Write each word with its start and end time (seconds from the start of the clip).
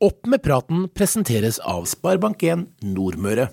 Opp 0.00 0.24
med 0.32 0.40
praten 0.40 0.86
presenteres 0.96 1.58
av 1.68 1.84
Sparebank1 1.84 2.62
Nordmøre. 2.88 3.50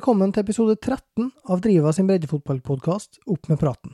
Velkommen 0.00 0.30
til 0.32 0.46
episode 0.46 0.78
13 0.78 1.26
av 1.52 1.60
Driva 1.60 1.90
sin 1.92 2.06
breddefotballpodkast 2.08 3.18
Opp 3.28 3.50
med 3.50 3.58
praten. 3.60 3.90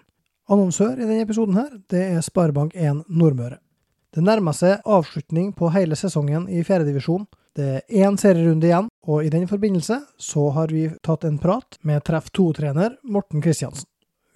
Annonsør 0.47 0.93
i 0.93 1.01
denne 1.01 1.25
episoden 1.25 1.57
her, 1.59 1.73
det 1.91 2.03
er 2.13 2.21
Sparebank1 2.23 3.01
Nordmøre. 3.11 3.57
Det 4.15 4.23
nærmer 4.23 4.55
seg 4.55 4.85
avslutning 4.87 5.49
på 5.59 5.73
hele 5.75 5.99
sesongen 5.99 6.45
i 6.47 6.61
fjerdedivisjon. 6.63 7.25
Det 7.59 7.67
er 7.81 8.05
én 8.07 8.15
serierunde 8.23 8.69
igjen, 8.69 8.91
og 9.03 9.27
i 9.27 9.33
den 9.35 9.49
forbindelse 9.51 9.99
så 10.29 10.45
har 10.55 10.71
vi 10.71 10.85
tatt 11.03 11.27
en 11.27 11.41
prat 11.43 11.81
med 11.83 12.05
Treff 12.07 12.31
2-trener 12.39 12.95
Morten 13.03 13.43
Kristiansen. 13.43 13.89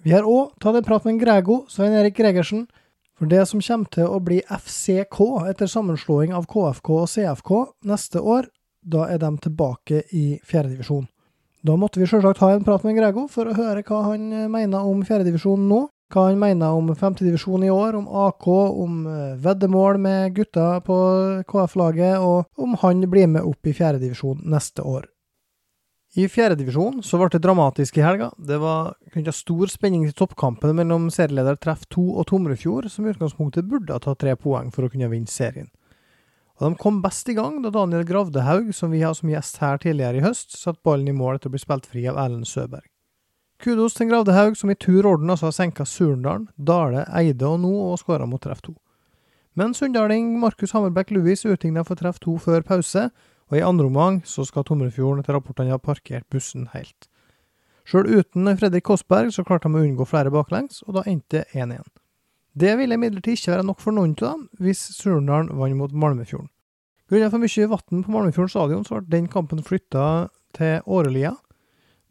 Vi 0.03 0.11
har 0.11 0.27
òg 0.27 0.51
tatt 0.59 0.81
en 0.81 0.89
prat 0.89 1.07
med 1.07 1.23
Grego, 1.23 1.61
Svein 1.71 1.95
Erik 2.01 2.19
Gregersen, 2.19 2.65
for 3.15 3.31
det 3.31 3.45
som 3.47 3.63
kommer 3.63 3.95
til 3.95 4.11
å 4.11 4.19
bli 4.19 4.41
FCK 4.43 5.21
etter 5.53 5.71
sammenslåing 5.71 6.35
av 6.35 6.51
KFK 6.51 6.93
og 6.97 7.09
CFK 7.15 7.55
neste 7.87 8.19
år, 8.19 8.51
da 8.83 9.07
er 9.07 9.23
de 9.23 9.31
tilbake 9.47 10.03
i 10.11 10.35
fjerdedivisjon. 10.43 11.07
Da 11.61 11.75
måtte 11.77 11.99
vi 12.01 12.07
selvsagt 12.09 12.41
ha 12.41 12.55
en 12.55 12.63
prat 12.65 12.83
med 12.87 12.95
Grego 12.97 13.27
for 13.29 13.45
å 13.45 13.53
høre 13.53 13.83
hva 13.85 13.99
han 14.07 14.29
mener 14.49 14.87
om 14.87 15.03
fjerdedivisjon 15.05 15.67
nå, 15.69 15.83
hva 16.11 16.23
han 16.27 16.39
mener 16.41 16.73
om 16.73 16.89
femtedivisjon 16.97 17.63
i 17.67 17.69
år, 17.69 17.95
om 17.99 18.07
AK, 18.25 18.47
om 18.81 18.95
eh, 19.07 19.35
veddemål 19.43 19.99
med 20.01 20.33
gutta 20.35 20.81
på 20.85 20.97
KF-laget, 21.47 22.17
og 22.17 22.49
om 22.57 22.73
han 22.81 23.05
blir 23.11 23.29
med 23.29 23.45
opp 23.45 23.69
i 23.69 23.75
fjerdedivisjon 23.77 24.41
neste 24.49 24.81
år. 24.81 25.05
I 26.17 26.25
fjerdedivisjon 26.27 26.99
så 27.07 27.19
ble 27.21 27.29
det 27.31 27.39
dramatisk 27.45 28.01
i 28.01 28.03
helga. 28.03 28.31
Det 28.35 28.57
var 28.59 28.97
kunne 29.13 29.31
stor 29.31 29.69
spenning 29.71 30.03
til 30.09 30.17
toppkampen 30.17 30.73
mellom 30.75 31.05
serieleder 31.13 31.61
Treff 31.61 31.85
2 31.93 32.03
og 32.17 32.25
Tomrefjord, 32.33 32.89
som 32.91 33.05
i 33.05 33.13
utgangspunktet 33.13 33.69
burde 33.69 33.95
ha 33.95 34.01
tatt 34.03 34.19
tre 34.19 34.33
poeng 34.35 34.73
for 34.75 34.83
å 34.83 34.91
kunne 34.91 35.07
vinne 35.13 35.31
serien. 35.31 35.69
Og 36.61 36.69
De 36.69 36.77
kom 36.77 36.99
best 37.01 37.29
i 37.29 37.33
gang 37.33 37.55
da 37.63 37.71
Daniel 37.73 38.03
Gravdehaug, 38.05 38.67
som 38.77 38.91
vi 38.93 39.01
har 39.01 39.15
som 39.17 39.29
gjest 39.31 39.57
her 39.63 39.79
tidligere 39.81 40.19
i 40.19 40.21
høst, 40.21 40.53
satte 40.53 40.83
ballen 40.85 41.09
i 41.09 41.15
mål 41.17 41.39
etter 41.39 41.49
å 41.49 41.55
bli 41.55 41.61
spilt 41.63 41.87
fri 41.89 42.03
av 42.05 42.19
Erlend 42.21 42.45
Søberg. 42.45 42.85
Kudos 43.61 43.97
til 43.97 44.11
Gravdehaug, 44.11 44.53
som 44.57 44.69
i 44.69 44.77
tur 44.77 45.07
orden 45.09 45.33
altså 45.33 45.49
har 45.49 45.55
senka 45.57 45.87
Surndalen, 45.89 46.47
Dale, 46.57 47.07
Eide 47.17 47.49
og 47.49 47.63
nå, 47.63 47.71
og 47.89 47.97
skåra 48.01 48.27
mot 48.29 48.41
treff 48.45 48.61
2. 48.67 48.75
Men 49.57 49.73
sunndaling 49.73 50.35
Markus 50.39 50.75
Hammerbekk 50.77 51.15
Louis 51.17 51.41
utligna 51.49 51.83
for 51.85 51.97
treff 51.97 52.21
2 52.21 52.37
før 52.45 52.65
pause, 52.69 53.07
og 53.49 53.57
i 53.57 53.65
andre 53.65 53.89
omgang 53.89 54.21
så 54.25 54.45
skal 54.45 54.65
Tomrefjorden 54.69 55.25
etter 55.25 55.35
rapportene 55.35 55.73
ha 55.73 55.81
parkert 55.81 56.29
bussen 56.29 56.69
helt. 56.75 57.09
Sjøl 57.89 58.05
uten 58.05 58.53
Fredrik 58.53 58.85
Kåssberg 58.85 59.33
så 59.33 59.43
klarte 59.43 59.65
de 59.65 59.81
å 59.81 59.81
unngå 59.81 60.05
flere 60.07 60.31
baklengs, 60.31 60.85
og 60.85 60.99
da 60.99 61.05
endte 61.09 61.43
1-1. 61.57 61.81
Det 62.53 62.73
ville 62.75 62.97
imidlertid 62.97 63.37
ikke 63.37 63.53
være 63.53 63.67
nok 63.67 63.79
for 63.79 63.95
noen 63.95 64.15
av 64.19 64.33
dem 64.33 64.47
hvis 64.59 64.81
Surnadal 64.97 65.53
vant 65.55 65.77
mot 65.79 65.93
Malmefjorden. 66.03 66.49
Grunnet 67.11 67.31
for 67.31 67.43
mye 67.43 67.69
vann 67.71 68.03
på 68.03 68.11
Malmefjorden 68.11 68.51
stadion, 68.51 68.83
så 68.87 68.99
ble 68.99 69.11
den 69.11 69.29
kampen 69.31 69.63
flytta 69.63 70.27
til 70.55 70.83
Årelia. 70.87 71.35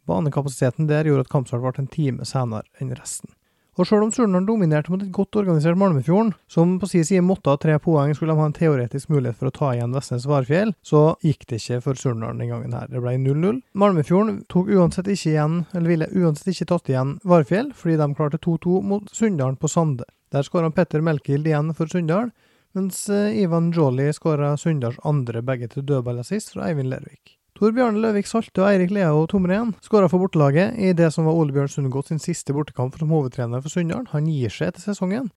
Banekapasiteten 0.09 0.89
der 0.89 1.05
gjorde 1.05 1.27
at 1.27 1.31
kampstart 1.33 1.61
ble 1.61 1.73
en 1.77 1.93
time 1.93 2.25
senere 2.25 2.65
enn 2.81 2.93
resten. 2.97 3.33
Og 3.79 3.87
sjøl 3.87 4.03
om 4.03 4.09
Surnadal 4.11 4.49
dominerte 4.49 4.91
mot 4.91 5.01
et 5.01 5.13
godt 5.15 5.37
organisert 5.39 5.77
Malmefjorden, 5.79 6.33
som 6.51 6.73
på 6.81 6.89
sin 6.91 7.05
side 7.07 7.23
måtte 7.23 7.53
ha 7.53 7.57
tre 7.61 7.77
poeng, 7.79 8.11
skulle 8.13 8.33
de 8.35 8.41
ha 8.41 8.47
en 8.49 8.57
teoretisk 8.57 9.13
mulighet 9.13 9.37
for 9.39 9.47
å 9.47 9.53
ta 9.55 9.69
igjen 9.77 9.93
Vestnes 9.95 10.25
Varfjell, 10.27 10.73
så 10.83 11.15
gikk 11.23 11.45
det 11.47 11.61
ikke 11.61 11.79
for 11.85 12.01
Surnadal 12.01 12.41
den 12.41 12.51
gangen 12.51 12.75
her. 12.75 12.89
Det 12.91 12.99
ble 12.99 13.15
0-0. 13.21 13.61
Malmefjorden 13.77 14.41
tok 14.51 14.73
uansett 14.75 15.07
ikke 15.13 15.31
igjen, 15.31 15.61
eller 15.71 15.93
ville 15.93 16.09
uansett 16.17 16.51
ikke 16.51 16.67
tatt 16.73 16.91
igjen 16.91 17.15
Varfjell, 17.23 17.71
fordi 17.77 17.95
de 18.01 18.09
klarte 18.17 18.41
2-2 18.43 18.81
mot 18.89 19.13
Sunndalen 19.15 19.57
på 19.61 19.71
Sande. 19.71 20.09
Der 20.31 20.47
skåra 20.47 20.71
Petter 20.71 21.01
Melkild 21.03 21.47
igjen 21.47 21.73
for 21.75 21.91
Sunndal, 21.91 22.29
mens 22.77 23.03
Ivan 23.09 23.71
Jolly 23.75 24.13
skåra 24.15 24.53
Sunndals 24.57 24.99
andre, 25.03 25.41
begge 25.43 25.67
til 25.67 25.83
dødballassist 25.83 26.53
fra 26.53 26.69
Eivind 26.69 26.87
Lervik. 26.93 27.37
Tor 27.59 27.75
Bjarne 27.75 27.99
Løvik 28.01 28.25
Salte 28.25 28.63
og 28.63 28.69
Eirik 28.71 28.93
Leo 28.95 29.25
Tomren 29.29 29.75
skåra 29.85 30.07
for 30.09 30.23
bortelaget 30.23 30.79
i 30.79 30.93
det 30.97 31.11
som 31.13 31.27
var 31.27 31.35
Ole 31.37 31.53
Bjørn 31.53 31.69
Sundgodt 31.69 32.07
sin 32.09 32.23
siste 32.23 32.55
bortekamp 32.55 32.95
som 32.97 33.11
hovedtrener 33.11 33.61
for 33.61 33.69
Sunndal. 33.69 34.07
Han 34.15 34.25
gir 34.31 34.49
seg 34.49 34.71
etter 34.71 34.81
sesongen. 34.87 35.27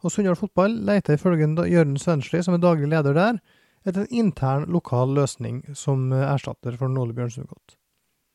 Og 0.00 0.14
Sunndal 0.14 0.38
fotball 0.38 0.78
leter 0.86 1.18
ifølge 1.18 1.50
Jørund 1.68 1.98
Svensli, 2.00 2.40
som 2.46 2.54
er 2.54 2.62
daglig 2.62 2.88
leder 2.94 3.18
der, 3.18 3.42
etter 3.84 4.06
en 4.06 4.16
intern 4.22 4.64
lokal 4.72 5.12
løsning 5.18 5.64
som 5.76 6.12
erstatter 6.14 6.78
for 6.78 6.88
Ole 6.88 7.12
Bjørn 7.12 7.34
Sundgodt. 7.34 7.76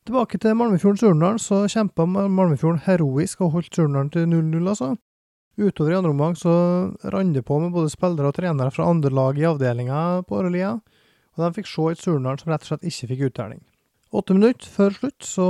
Tilbake 0.06 0.38
til 0.38 0.54
Malmefjorden 0.54 1.00
Surnadal, 1.00 1.40
så 1.40 1.64
kjempa 1.64 2.06
Malmefjorden 2.06 2.84
heroisk 2.84 3.40
og 3.40 3.56
holdt 3.56 3.74
Surnadal 3.74 4.12
til 4.14 4.30
0-0, 4.30 4.68
altså. 4.68 4.94
Utover 5.58 5.92
i 5.92 5.98
andre 5.98 6.12
omgang 6.12 6.36
så 6.38 6.52
rant 7.12 7.34
det 7.34 7.42
på 7.46 7.58
med 7.60 7.74
både 7.74 7.90
spillere 7.92 8.30
og 8.30 8.36
trenere 8.36 8.72
fra 8.74 8.86
andre 8.88 9.10
lag 9.12 9.38
i 9.38 9.48
avdelinga 9.48 10.22
på 10.28 10.38
Årelia, 10.38 10.76
og 11.36 11.42
de 11.42 11.50
fikk 11.58 11.68
se 11.68 11.90
et 11.90 12.00
Surnadal 12.00 12.40
som 12.40 12.52
rett 12.52 12.64
og 12.66 12.72
slett 12.72 12.88
ikke 12.90 13.10
fikk 13.12 13.26
uttelling. 13.30 13.60
Åtte 14.10 14.34
minutter 14.34 14.66
før 14.66 14.90
slutt 14.90 15.22
så 15.22 15.44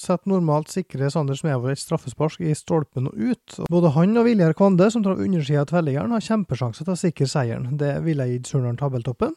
setter 0.00 0.28
normalt 0.28 0.68
sikre 0.68 1.08
Sander 1.12 1.38
Smevold 1.38 1.72
et 1.72 1.80
straffespark 1.80 2.42
i 2.44 2.52
stolpen 2.56 3.08
og 3.08 3.16
ut. 3.16 3.54
Både 3.72 3.92
han 3.94 4.18
og 4.20 4.26
Viljar 4.26 4.52
Kvande, 4.58 4.90
som 4.92 5.04
traff 5.04 5.22
undersida 5.22 5.62
av 5.62 5.70
tverrliggeren, 5.70 6.12
har 6.12 6.26
kjempesjanse 6.26 6.84
til 6.84 6.92
å 6.92 7.00
sikre 7.00 7.28
seieren. 7.30 7.70
Det 7.80 7.94
ville 8.04 8.28
gitt 8.28 8.50
Surnadal 8.50 8.76
tabelltoppen. 8.82 9.32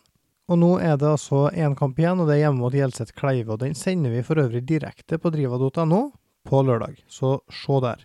Og 0.51 0.59
nå 0.59 0.73
er 0.83 0.99
det 0.99 1.07
altså 1.07 1.47
én 1.55 1.73
kamp 1.79 1.97
igjen, 1.97 2.19
og 2.19 2.27
det 2.27 2.35
er 2.35 2.43
hjemme 2.43 2.65
mot 2.65 2.75
Gjelset 2.75 3.15
Kleive. 3.15 3.55
og 3.55 3.63
Den 3.63 3.79
sender 3.79 4.11
vi 4.11 4.25
for 4.27 4.43
øvrig 4.43 4.65
direkte 4.67 5.17
på 5.17 5.31
driva.no 5.33 6.01
på 6.45 6.61
lørdag, 6.61 6.99
så 7.09 7.39
se 7.49 7.79
der. 7.81 8.03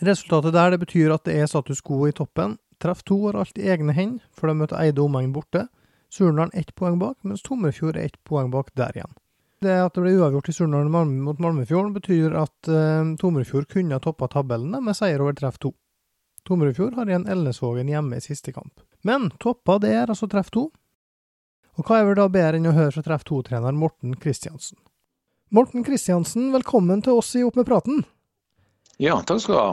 Resultatet 0.00 0.54
der 0.56 0.72
det 0.72 0.80
betyr 0.80 1.12
at 1.12 1.26
det 1.28 1.36
er 1.36 1.48
status 1.50 1.82
quo 1.84 2.06
i 2.08 2.14
toppen. 2.16 2.56
Treff 2.80 3.02
to 3.04 3.18
har 3.26 3.36
alt 3.36 3.58
i 3.60 3.68
egne 3.68 3.92
hender, 3.92 4.24
for 4.32 4.48
de 4.48 4.56
møter 4.56 4.80
Eide 4.80 5.02
omegn 5.04 5.34
borte. 5.34 5.66
Surnadal 6.10 6.50
ett 6.56 6.72
poeng 6.74 6.96
bak, 6.98 7.18
mens 7.22 7.44
Tomrefjord 7.44 7.98
er 7.98 8.08
ett 8.08 8.16
poeng 8.24 8.48
bak 8.50 8.72
der 8.74 8.96
igjen. 8.96 9.12
Det 9.60 9.74
at 9.76 9.92
det 9.92 10.00
ble 10.00 10.14
uavgjort 10.16 10.48
i 10.48 10.54
Surnadal 10.56 10.88
mot 10.88 11.38
Malmefjorden, 11.38 11.92
betyr 11.92 12.32
at 12.40 12.70
eh, 12.72 13.12
Tomrefjord 13.20 13.68
kunne 13.68 13.98
ha 13.98 14.00
toppa 14.00 14.30
tabellene 14.32 14.80
med 14.80 14.96
seier 14.96 15.20
over 15.20 15.36
treff 15.36 15.60
to. 15.60 15.74
Tomrefjord 16.48 16.96
har 16.96 17.10
igjen 17.10 17.28
Elnesvågen 17.28 17.90
hjemme 17.92 18.16
i 18.16 18.24
siste 18.24 18.54
kamp. 18.56 18.80
Men 19.04 19.28
toppa 19.38 19.76
det 19.84 19.92
er 19.92 20.08
altså 20.08 20.30
treff 20.32 20.48
to. 20.54 20.70
Og 21.76 21.84
hva 21.84 22.00
er 22.00 22.08
vel 22.08 22.16
da 22.16 22.26
bedre 22.32 22.56
enn 22.56 22.70
å 22.72 22.74
høre 22.76 22.94
fra 22.96 23.04
treff 23.04 23.26
to-trener 23.28 23.76
Morten 23.76 24.16
Kristiansen? 24.16 24.80
Morten 25.52 25.84
Kristiansen, 25.84 26.48
velkommen 26.56 27.04
til 27.04 27.20
oss 27.20 27.34
i 27.36 27.44
Opp 27.44 27.60
med 27.60 27.68
praten. 27.68 28.00
Ja, 29.00 29.16
takk 29.24 29.40
skal 29.40 29.54
du 29.54 29.60
ha. 29.60 29.70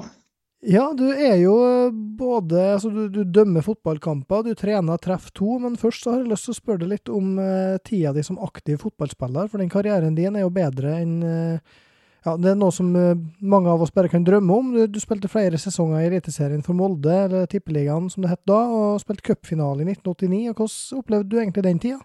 Ja, 0.65 0.93
du 0.97 1.05
er 1.11 1.35
jo 1.37 1.55
både 1.91 2.61
Altså, 2.73 2.89
du, 2.89 3.09
du 3.13 3.21
dømmer 3.23 3.61
fotballkamper, 3.61 4.45
du 4.47 4.55
trener 4.57 4.97
treff 4.97 5.29
to, 5.37 5.59
men 5.61 5.75
først 5.77 6.03
så 6.05 6.13
har 6.13 6.23
jeg 6.23 6.31
lyst 6.31 6.47
til 6.47 6.55
å 6.55 6.57
spørre 6.57 6.81
deg 6.81 6.93
litt 6.95 7.11
om 7.13 7.35
uh, 7.37 7.75
tida 7.85 8.13
di 8.15 8.23
som 8.25 8.39
aktiv 8.41 8.79
fotballspiller, 8.81 9.51
for 9.51 9.61
den 9.61 9.69
karrieren 9.69 10.17
din 10.17 10.35
er 10.35 10.47
jo 10.47 10.53
bedre 10.53 10.95
enn 11.01 11.19
uh, 11.21 11.83
Ja, 12.25 12.33
det 12.41 12.49
er 12.51 12.57
noe 12.59 12.73
som 12.73 12.89
uh, 12.97 13.13
mange 13.39 13.69
av 13.71 13.83
oss 13.85 13.93
bare 13.93 14.09
kan 14.11 14.25
drømme 14.25 14.55
om. 14.55 14.73
Du, 14.73 14.81
du 14.89 14.97
spilte 14.99 15.29
flere 15.31 15.59
sesonger 15.61 16.01
i 16.01 16.09
Eliteserien 16.09 16.65
for 16.65 16.75
Molde, 16.75 17.13
eller 17.27 17.45
Tippeligaen 17.51 18.09
som 18.11 18.25
det 18.25 18.33
het 18.33 18.43
da, 18.49 18.63
og 18.71 19.03
spilte 19.03 19.27
cupfinale 19.29 19.85
i 19.85 19.91
1989. 19.93 20.41
og 20.49 20.63
Hvordan 20.63 21.03
opplevde 21.03 21.29
du 21.29 21.37
egentlig 21.37 21.67
den 21.67 21.83
tida? 21.83 22.01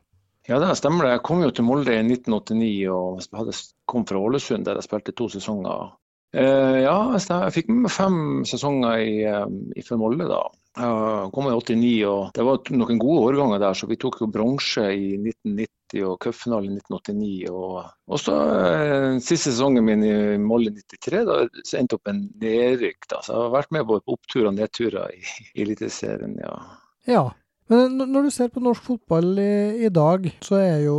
Ja, 0.51 0.59
det 0.59 0.75
stemmer. 0.77 1.09
Jeg 1.09 1.23
kom 1.25 1.43
jo 1.43 1.51
til 1.55 1.67
Molde 1.67 1.95
i 1.95 2.03
1989 2.03 2.71
og 2.93 3.25
hadde 3.39 3.57
kom 3.89 4.07
fra 4.07 4.21
Ålesund, 4.21 4.67
der 4.67 4.79
jeg 4.79 4.91
spilte 4.91 5.15
to 5.17 5.31
sesonger. 5.33 5.95
Uh, 6.33 6.79
ja, 6.81 6.97
jeg 7.13 7.53
fikk 7.53 7.69
med 7.69 7.85
meg 7.85 7.93
fem 7.93 8.19
sesonger 8.49 9.03
i, 9.05 9.17
um, 9.29 9.59
i 9.77 9.85
for 9.85 10.01
Molde 10.01 10.29
da. 10.31 10.41
Jeg 10.73 11.29
kom 11.35 11.51
i 11.51 11.53
89 11.53 11.91
og 12.09 12.21
det 12.33 12.45
var 12.49 12.71
noen 12.73 13.01
gode 13.03 13.27
årganger 13.27 13.61
der, 13.61 13.77
så 13.77 13.89
vi 13.91 13.99
tok 14.01 14.23
jo 14.23 14.31
bronse 14.33 14.87
i 14.97 15.11
1990 15.19 16.07
og 16.09 16.15
cupfinale 16.25 16.71
i 16.71 16.79
1989. 16.79 17.53
Og, 17.53 17.91
og 18.09 18.23
så 18.23 18.39
uh, 18.39 19.19
siste 19.21 19.51
sesongen 19.51 19.85
min 19.85 20.07
i 20.09 20.15
Molde 20.41 20.73
93, 20.79 21.21
da 21.29 21.39
så 21.61 21.83
endte 21.83 22.01
opp 22.01 22.09
en 22.09 22.25
nedrykk. 22.41 23.11
da, 23.13 23.21
Så 23.21 23.35
jeg 23.35 23.45
har 23.45 23.55
vært 23.59 23.77
med 23.77 23.87
på 23.91 24.01
oppturer 24.17 24.49
og 24.49 24.57
nedturer 24.57 25.13
i 25.13 25.63
Eliteserien, 25.67 26.39
ja. 26.41 26.57
Ja, 27.11 27.27
men 27.73 28.13
når 28.13 28.27
du 28.27 28.31
ser 28.35 28.51
på 28.53 28.63
norsk 28.63 28.85
fotball 28.85 29.33
i, 29.41 29.87
i 29.87 29.91
dag, 29.93 30.27
så 30.45 30.61
jo, 30.83 30.97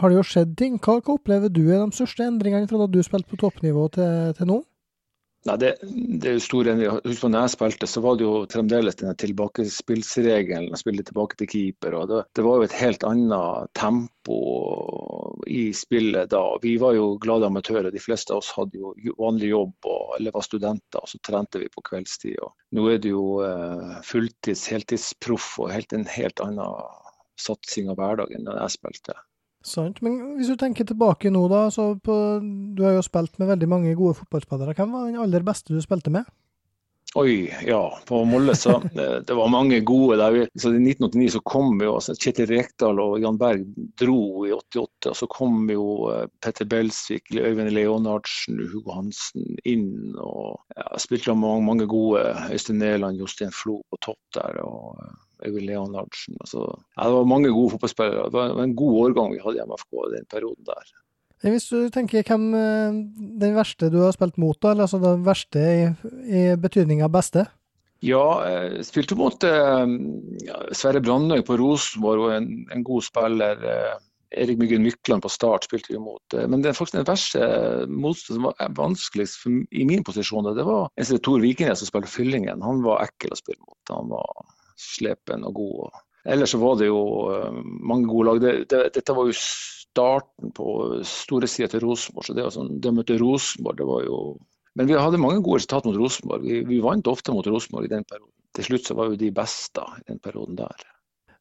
har 0.00 0.10
det 0.10 0.18
jo 0.18 0.26
skjedd 0.26 0.56
ting. 0.58 0.78
Hva, 0.82 0.98
hva, 0.98 1.16
opplever 1.16 1.52
du 1.52 1.62
er 1.68 1.82
de 1.84 1.96
største 1.96 2.26
endringene 2.26 2.68
fra 2.70 2.80
da 2.82 2.88
du 2.90 3.00
spilte 3.06 3.30
på 3.30 3.40
toppnivå 3.44 3.86
til, 3.94 4.34
til 4.38 4.50
nå? 4.50 4.60
Nei, 5.48 5.54
det, 5.56 5.70
det, 5.80 6.28
er 6.28 6.34
jo 6.36 6.42
stor 6.44 6.68
endring. 6.68 6.98
Husk 7.06 7.22
på 7.24 7.28
når 7.32 7.46
jeg 7.46 7.52
spilte, 7.54 7.86
så 7.88 8.02
var 8.04 8.18
det 8.20 8.26
jo 8.26 8.32
fremdeles 8.52 8.98
denne 9.00 9.14
tilbakespillsregelen, 9.22 10.76
spille 10.76 11.04
tilbake 11.06 11.38
til 11.40 11.48
keeper. 11.48 11.96
og 11.96 12.10
det, 12.10 12.18
det, 12.36 12.44
var 12.44 12.58
jo 12.58 12.66
et 12.66 12.76
helt 12.76 13.06
annet 13.08 13.70
tempo 13.78 14.36
i 15.48 15.62
spillet 15.76 16.28
da. 16.34 16.42
Vi 16.60 16.74
var 16.82 16.92
jo 16.98 17.14
glade 17.24 17.48
amatører. 17.48 17.88
De 17.94 18.02
fleste 18.04 18.36
av 18.36 18.42
oss 18.42 18.52
hadde 18.58 18.82
jo 18.82 19.16
vanlig 19.16 19.54
jobb 19.54 19.88
og, 19.88 20.12
eller 20.18 20.36
var 20.36 20.44
studenter, 20.44 21.00
og 21.00 21.08
så 21.08 21.22
trente 21.24 21.64
vi 21.64 21.72
på 21.72 21.86
kveldstid. 21.88 22.36
Og 22.44 22.76
nå 22.76 22.86
er 22.92 23.00
det 23.00 23.14
jo 23.14 23.24
eh, 23.46 23.96
fulltids, 24.04 24.66
heltidsproff 24.74 25.54
og 25.64 25.72
helt, 25.72 25.96
en 25.96 26.04
helt 26.04 26.44
annen 26.44 27.00
satsing 27.40 27.88
av 27.88 27.96
hverdagen 27.96 28.44
enn 28.44 28.60
jeg 28.60 28.76
spilte. 28.76 29.16
Sant. 29.66 30.00
Men 30.00 30.36
hvis 30.38 30.48
du 30.48 30.56
tenker 30.60 30.86
tilbake 30.88 31.32
nå, 31.32 31.42
da. 31.52 31.66
På, 32.04 32.14
du 32.40 32.84
har 32.86 32.96
jo 32.96 33.04
spilt 33.04 33.36
med 33.40 33.50
veldig 33.52 33.68
mange 33.68 33.96
gode 33.98 34.16
fotballspillere. 34.22 34.76
Hvem 34.76 34.94
var 34.96 35.08
den 35.08 35.20
aller 35.20 35.44
beste 35.44 35.74
du 35.74 35.82
spilte 35.84 36.12
med? 36.14 36.28
Oi, 37.18 37.50
ja. 37.66 37.98
På 38.06 38.24
Molle 38.24 38.54
så 38.54 38.78
det, 39.26 39.34
var 39.34 39.48
mange 39.48 39.80
gode. 39.80 40.16
der. 40.16 40.48
Så 40.54 40.70
I 40.70 40.80
1989 40.80 41.32
så 41.34 41.40
kom 41.44 41.80
jo 41.82 41.96
altså, 41.98 42.14
Kjetil 42.14 42.48
Rekdal 42.52 43.02
og 43.02 43.18
Jan 43.20 43.38
Berg 43.40 43.64
dro 44.00 44.46
i 44.46 44.52
88. 44.54 45.10
og 45.10 45.16
Så 45.18 45.28
kom 45.30 45.64
jo 45.70 45.86
eh, 46.14 46.28
Petter 46.40 46.68
Belsvik, 46.70 47.34
Øyvind 47.34 47.74
Leonardsen, 47.74 48.62
Hugo 48.72 48.94
Hansen 48.96 49.58
inn. 49.64 50.14
og 50.16 50.62
ja, 50.76 50.86
Spilte 51.02 51.34
mange, 51.34 51.66
mange 51.66 51.90
gode. 51.90 52.30
Øystein 52.48 52.78
Næland, 52.80 53.18
Jostein 53.20 53.52
Flo 53.52 53.82
på 53.90 54.00
topp 54.08 54.22
der. 54.38 54.62
og 54.64 55.02
Øyvind 55.46 55.68
Leonardsen. 55.68 56.38
Altså, 56.40 56.64
ja, 56.96 57.04
det 57.06 57.14
var 57.18 57.30
mange 57.30 57.52
gode 57.54 57.76
fotballspillere. 57.76 58.26
Det 58.30 58.40
var 58.40 58.64
en 58.64 58.76
god 58.76 58.98
årgang 59.04 59.32
vi 59.34 59.44
hadde 59.44 59.60
i 59.60 59.68
MFK 59.68 60.02
i 60.02 60.10
den 60.16 60.28
perioden 60.32 60.68
der. 60.68 60.90
Hvis 61.40 61.70
du 61.72 61.88
tenker 61.88 62.26
hvem 62.26 62.50
eh, 62.52 62.98
den 63.40 63.56
verste 63.56 63.88
du 63.88 64.02
har 64.02 64.12
spilt 64.12 64.36
mot, 64.36 64.58
da, 64.60 64.74
eller 64.74 64.84
altså 64.84 65.00
den 65.00 65.24
verste 65.24 65.62
i, 65.64 65.88
i 66.28 66.42
betydning 66.60 67.00
av 67.06 67.14
beste? 67.14 67.46
Ja, 68.04 68.24
jeg 68.48 68.84
spilte 68.88 69.16
mot 69.16 69.44
eh, 69.44 69.96
Sverre 70.76 71.02
Brandøy 71.04 71.42
på 71.44 71.56
Rosenborg, 71.60 72.28
og 72.28 72.36
en, 72.36 72.52
en, 72.72 72.84
god 72.84 73.04
spiller. 73.04 73.60
Eh, 73.60 73.98
Erik 74.40 74.60
Myggen 74.60 74.84
Mykland 74.86 75.24
på 75.24 75.32
start 75.32 75.66
spilte 75.66 75.92
vi 75.92 76.00
mot. 76.00 76.36
Eh, 76.36 76.46
men 76.48 76.64
det 76.64 76.70
er 76.70 76.78
faktisk 76.78 76.96
den 76.96 77.08
verste 77.08 77.50
motstanderen 77.88 78.40
som 78.40 78.48
var 78.48 78.78
vanskeligst 78.78 79.44
i 79.72 79.84
min 79.88 80.04
posisjon, 80.06 80.48
det 80.56 80.64
var 80.64 80.88
en 80.96 81.20
Tor 81.24 81.44
Vikernes 81.44 81.82
som 81.82 81.90
spilte 81.90 82.12
Fyllingen. 82.12 82.64
Han 82.64 82.80
var 82.86 83.04
ekkel 83.04 83.36
å 83.36 83.40
spille 83.40 83.60
mot. 83.60 83.80
Han 83.92 84.08
var 84.12 84.48
slepen 84.80 85.44
og 85.48 85.52
god. 85.58 86.00
Ellers 86.30 86.54
var 86.60 86.74
det 86.80 86.88
jo 86.90 87.00
uh, 87.32 87.60
mange 87.64 88.08
gode 88.10 88.26
lag. 88.28 88.36
Det, 88.42 88.52
det, 88.72 88.80
dette 88.96 89.16
var 89.16 89.24
jo 89.28 89.34
starten 89.40 90.48
på 90.56 90.66
store 91.06 91.48
sider 91.50 91.70
til 91.72 91.84
Rosenborg. 91.86 92.24
så 92.26 92.32
Det, 92.36 92.44
altså, 92.44 92.60
det 92.68 92.90
å 92.90 92.96
møte 92.96 93.20
Rosenborg, 93.20 93.76
det 93.80 93.88
var 93.88 94.02
jo 94.08 94.16
Men 94.78 94.86
vi 94.86 94.94
hadde 94.94 95.18
mange 95.18 95.42
gode 95.42 95.58
resultat 95.58 95.86
mot 95.88 95.96
Rosenborg. 95.98 96.42
Vi, 96.46 96.60
vi 96.68 96.84
vant 96.84 97.08
ofte 97.10 97.32
mot 97.34 97.46
Rosenborg 97.46 97.84
i 97.88 97.90
den 97.90 98.04
perioden. 98.06 98.34
Til 98.54 98.64
slutt 98.68 98.86
så 98.86 98.94
var 98.98 99.06
jo 99.10 99.16
de 99.18 99.30
beste 99.34 99.82
i 99.98 100.02
den 100.06 100.20
perioden 100.22 100.56
der. 100.60 100.78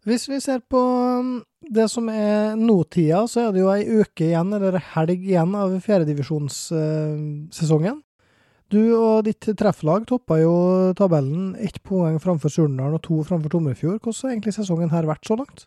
Hvis 0.07 0.24
vi 0.31 0.38
ser 0.42 0.59
på 0.63 0.80
um, 0.80 1.44
det 1.62 1.89
som 1.92 2.09
er 2.09 2.56
nåtida, 2.57 3.27
så 3.27 3.39
er 3.44 3.51
det 3.53 3.62
jo 3.62 3.69
ei 3.74 3.83
uke 4.00 4.25
igjen, 4.30 4.53
eller 4.56 4.80
helg 4.95 5.19
igjen, 5.19 5.56
av 5.59 5.80
fjerdedivisjonssesongen. 5.83 8.00
Du 8.69 8.81
og 8.94 9.25
ditt 9.25 9.48
trefflag 9.57 10.06
toppa 10.10 10.38
jo 10.44 10.54
tabellen 10.98 11.56
ett 11.57 11.81
poeng 11.81 12.19
framfor 12.21 12.54
Surnadal 12.54 13.00
og 13.00 13.04
to 13.07 13.24
framfor 13.25 13.56
Tomrefjord. 13.56 13.98
Hvordan 14.04 14.21
har 14.21 14.36
egentlig 14.36 14.54
sesongen 14.60 14.92
her 14.94 15.10
vært 15.10 15.25
så 15.25 15.38
langt? 15.39 15.66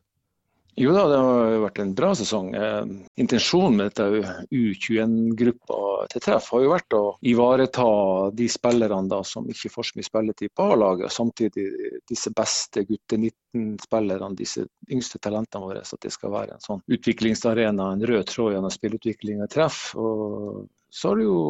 Jo 0.79 0.95
da, 0.97 1.03
det 1.11 1.17
har 1.21 1.59
vært 1.67 1.81
en 1.83 1.91
bra 1.97 2.13
sesong. 2.17 2.47
Eh, 2.57 2.93
intensjonen 3.21 3.75
med 3.77 3.91
dette 3.91 4.47
U21-gruppa 4.57 5.81
til 6.15 6.23
treff 6.25 6.49
har 6.55 6.63
jo 6.65 6.71
vært 6.73 6.97
å 6.97 7.03
ivareta 7.29 7.89
de 8.33 8.47
spillerne 8.49 9.11
da, 9.11 9.19
som 9.27 9.51
ikke 9.53 9.69
får 9.75 9.91
så 9.91 9.99
mye 9.99 10.09
spilletid 10.09 10.55
på 10.57 10.71
A-laget, 10.73 11.13
samtidig 11.13 11.67
disse 12.09 12.33
beste 12.33 12.87
gutte 12.89 13.19
19-spillerne, 13.21 14.39
disse 14.39 14.65
yngste 14.89 15.21
talentene 15.21 15.67
våre. 15.67 15.83
Så 15.85 15.99
at 15.99 16.07
det 16.07 16.15
skal 16.15 16.33
være 16.39 16.57
en 16.57 16.65
sånn 16.65 16.81
utviklingsarena, 16.89 17.91
en 17.93 18.07
rød 18.09 18.31
tråd 18.33 18.57
gjennom 18.57 18.73
spillutvikling 18.73 19.45
og 19.45 19.53
treff. 19.53 19.83
Og 20.01 20.65
så 20.93 21.09
har 21.09 21.17
det 21.17 21.25
jo 21.25 21.41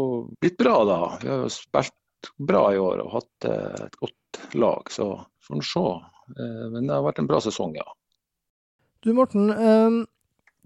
blitt 0.40 0.56
bra, 0.58 0.76
da. 0.86 1.00
Vi 1.22 1.28
har 1.28 1.42
jo 1.42 1.50
spilt 1.50 2.30
bra 2.38 2.62
i 2.74 2.78
år 2.78 3.02
og 3.02 3.16
hatt 3.16 3.48
eh, 3.50 3.86
et 3.88 3.98
godt 3.98 4.40
lag, 4.54 4.90
så 4.94 5.08
får 5.42 5.58
vi 5.58 5.66
se. 5.66 5.82
Eh, 6.36 6.64
men 6.70 6.86
det 6.86 6.94
har 6.94 7.02
vært 7.02 7.18
en 7.24 7.30
bra 7.30 7.40
sesong, 7.42 7.74
ja. 7.74 7.86
Du 9.02 9.10
Morten, 9.18 9.50
eh, 9.50 9.96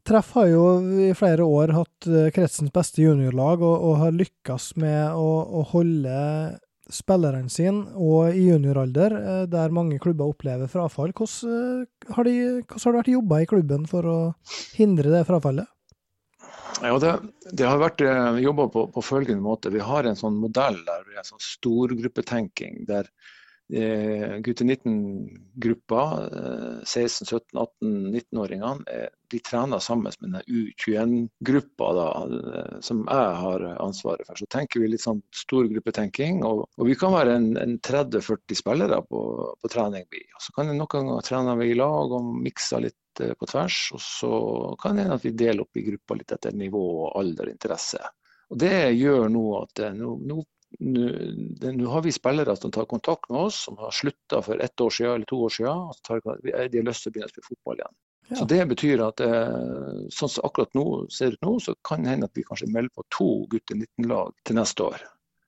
Treff 0.06 0.34
har 0.37 0.50
jo 0.50 0.67
i 1.08 1.08
flere 1.19 1.43
år 1.49 1.73
hatt 1.75 2.06
kretsens 2.37 2.70
beste 2.70 3.00
juniorlag 3.02 3.64
og, 3.64 3.75
og 3.88 3.96
har 4.05 4.12
lykkes 4.14 4.69
med 4.78 5.17
å, 5.19 5.31
å 5.58 5.64
holde 5.73 6.19
spillerne 6.93 7.50
sine, 7.50 7.88
og 7.99 8.37
i 8.37 8.44
junioralder, 8.44 9.17
der 9.50 9.75
mange 9.75 9.99
klubber 9.99 10.31
opplever 10.31 10.70
frafall. 10.70 11.11
Hvordan 11.11 11.88
har, 12.12 12.28
de, 12.28 12.37
hvordan 12.61 12.84
har 12.84 12.94
det 12.94 13.00
vært 13.00 13.11
jobba 13.17 13.40
i 13.43 13.49
klubben 13.50 13.88
for 13.90 14.06
å 14.06 14.19
hindre 14.76 15.11
det 15.11 15.25
frafallet? 15.26 15.67
Ja, 16.82 16.99
det, 17.00 17.12
det, 17.52 17.64
har 17.64 17.81
vært 17.81 18.02
eh, 18.05 18.43
jobba 18.44 18.69
på, 18.73 18.87
på, 18.93 19.05
følgende 19.05 19.44
måte. 19.44 19.73
Vi 19.73 19.81
har 19.81 20.05
en 20.05 20.19
sånn 20.19 20.37
modell 20.40 20.76
der 20.84 21.06
vi 21.08 21.17
har 21.17 21.25
sånn 21.25 21.43
storgruppetenking. 21.43 22.84
der 22.88 23.08
eh, 23.73 24.37
gutte 24.44 24.64
19-gruppa, 24.64 26.02
eh, 26.26 26.82
16-, 26.84 27.25
17-, 27.31 27.62
18-, 27.62 27.94
19-åringene, 28.12 28.84
eh, 28.93 29.08
de 29.32 29.40
trener 29.43 29.81
sammen 29.82 30.12
med 30.20 30.37
den 30.37 30.43
U21-gruppa 30.46 31.88
eh, 31.96 32.76
som 32.84 33.02
jeg 33.06 33.40
har 33.40 33.67
ansvaret 33.82 34.28
for. 34.28 34.38
Så 34.38 34.50
tenker 34.52 34.84
vi 34.84 34.93
litt 34.93 35.06
sånn 35.06 35.25
storgruppetenking. 35.34 36.44
Og, 36.46 36.67
og 36.76 36.90
vi 36.90 36.99
kan 36.99 37.17
være 37.17 37.38
en, 37.40 37.50
en 37.62 37.78
30-40 37.81 38.61
spillere 38.61 39.00
på, 39.08 39.25
på 39.62 39.73
trening. 39.73 40.06
Og 40.12 40.44
så 40.44 40.55
kan 40.58 40.70
noen 40.75 40.93
ganger 40.93 41.26
trene 41.26 41.56
vi 41.62 41.73
i 41.73 41.81
lag 41.81 42.14
og 42.20 42.31
mikse 42.44 42.84
litt 42.84 42.99
Eh, 43.21 43.35
på 43.35 43.47
tvers. 43.47 43.91
Og 43.95 44.01
så 44.01 44.33
kan 44.83 44.97
det 44.97 45.07
hende 45.07 45.19
at 45.19 45.25
vi 45.25 45.35
deler 45.37 45.65
opp 45.65 45.77
i 45.77 45.85
grupper 45.87 46.21
litt 46.21 46.35
etter 46.37 46.57
nivå, 46.57 46.85
alder 47.17 47.51
og 47.51 47.57
interesse. 47.57 48.03
Og 48.51 48.61
Det 48.63 48.75
gjør 48.95 49.29
nå 49.33 49.47
at 49.63 49.83
eh, 49.83 49.97
nå, 49.97 50.43
har 51.91 52.03
vi 52.03 52.13
spillere 52.13 52.57
som 52.57 52.73
tar 52.75 52.89
kontakt 52.91 53.31
med 53.31 53.49
oss, 53.49 53.63
som 53.67 53.79
har 53.81 53.95
slutta 53.95 54.43
for 54.43 54.61
ett 54.63 54.81
år 54.81 54.91
siden 54.91 55.15
eller 55.15 55.31
to 55.31 55.41
år 55.47 55.57
siden. 55.59 55.89
Og 55.91 56.03
tar, 56.03 56.21
de 56.43 56.53
har 56.53 56.91
lyst 56.91 57.07
til 57.07 57.13
å 57.13 57.17
begynne 57.17 57.31
å 57.31 57.35
spille 57.35 57.51
fotball 57.51 57.83
igjen. 57.83 57.97
Ja. 58.27 58.37
Så 58.37 58.45
Det 58.51 58.63
betyr 58.67 59.03
at 59.07 59.23
eh, 59.23 60.07
sånn 60.11 60.33
som 60.33 60.49
akkurat 60.49 60.73
nå 60.75 60.87
ser 61.15 61.37
ut 61.37 61.45
nå, 61.47 61.59
så 61.62 61.77
kan 61.87 62.03
det 62.03 62.17
hende 62.17 62.31
at 62.31 62.39
vi 62.39 62.47
kanskje 62.47 62.73
melder 62.75 62.91
på 62.99 63.07
to 63.15 63.29
gutter 63.53 63.79
19-lag 63.79 64.35
til 64.45 64.59
neste 64.59 64.89
år. 64.91 65.05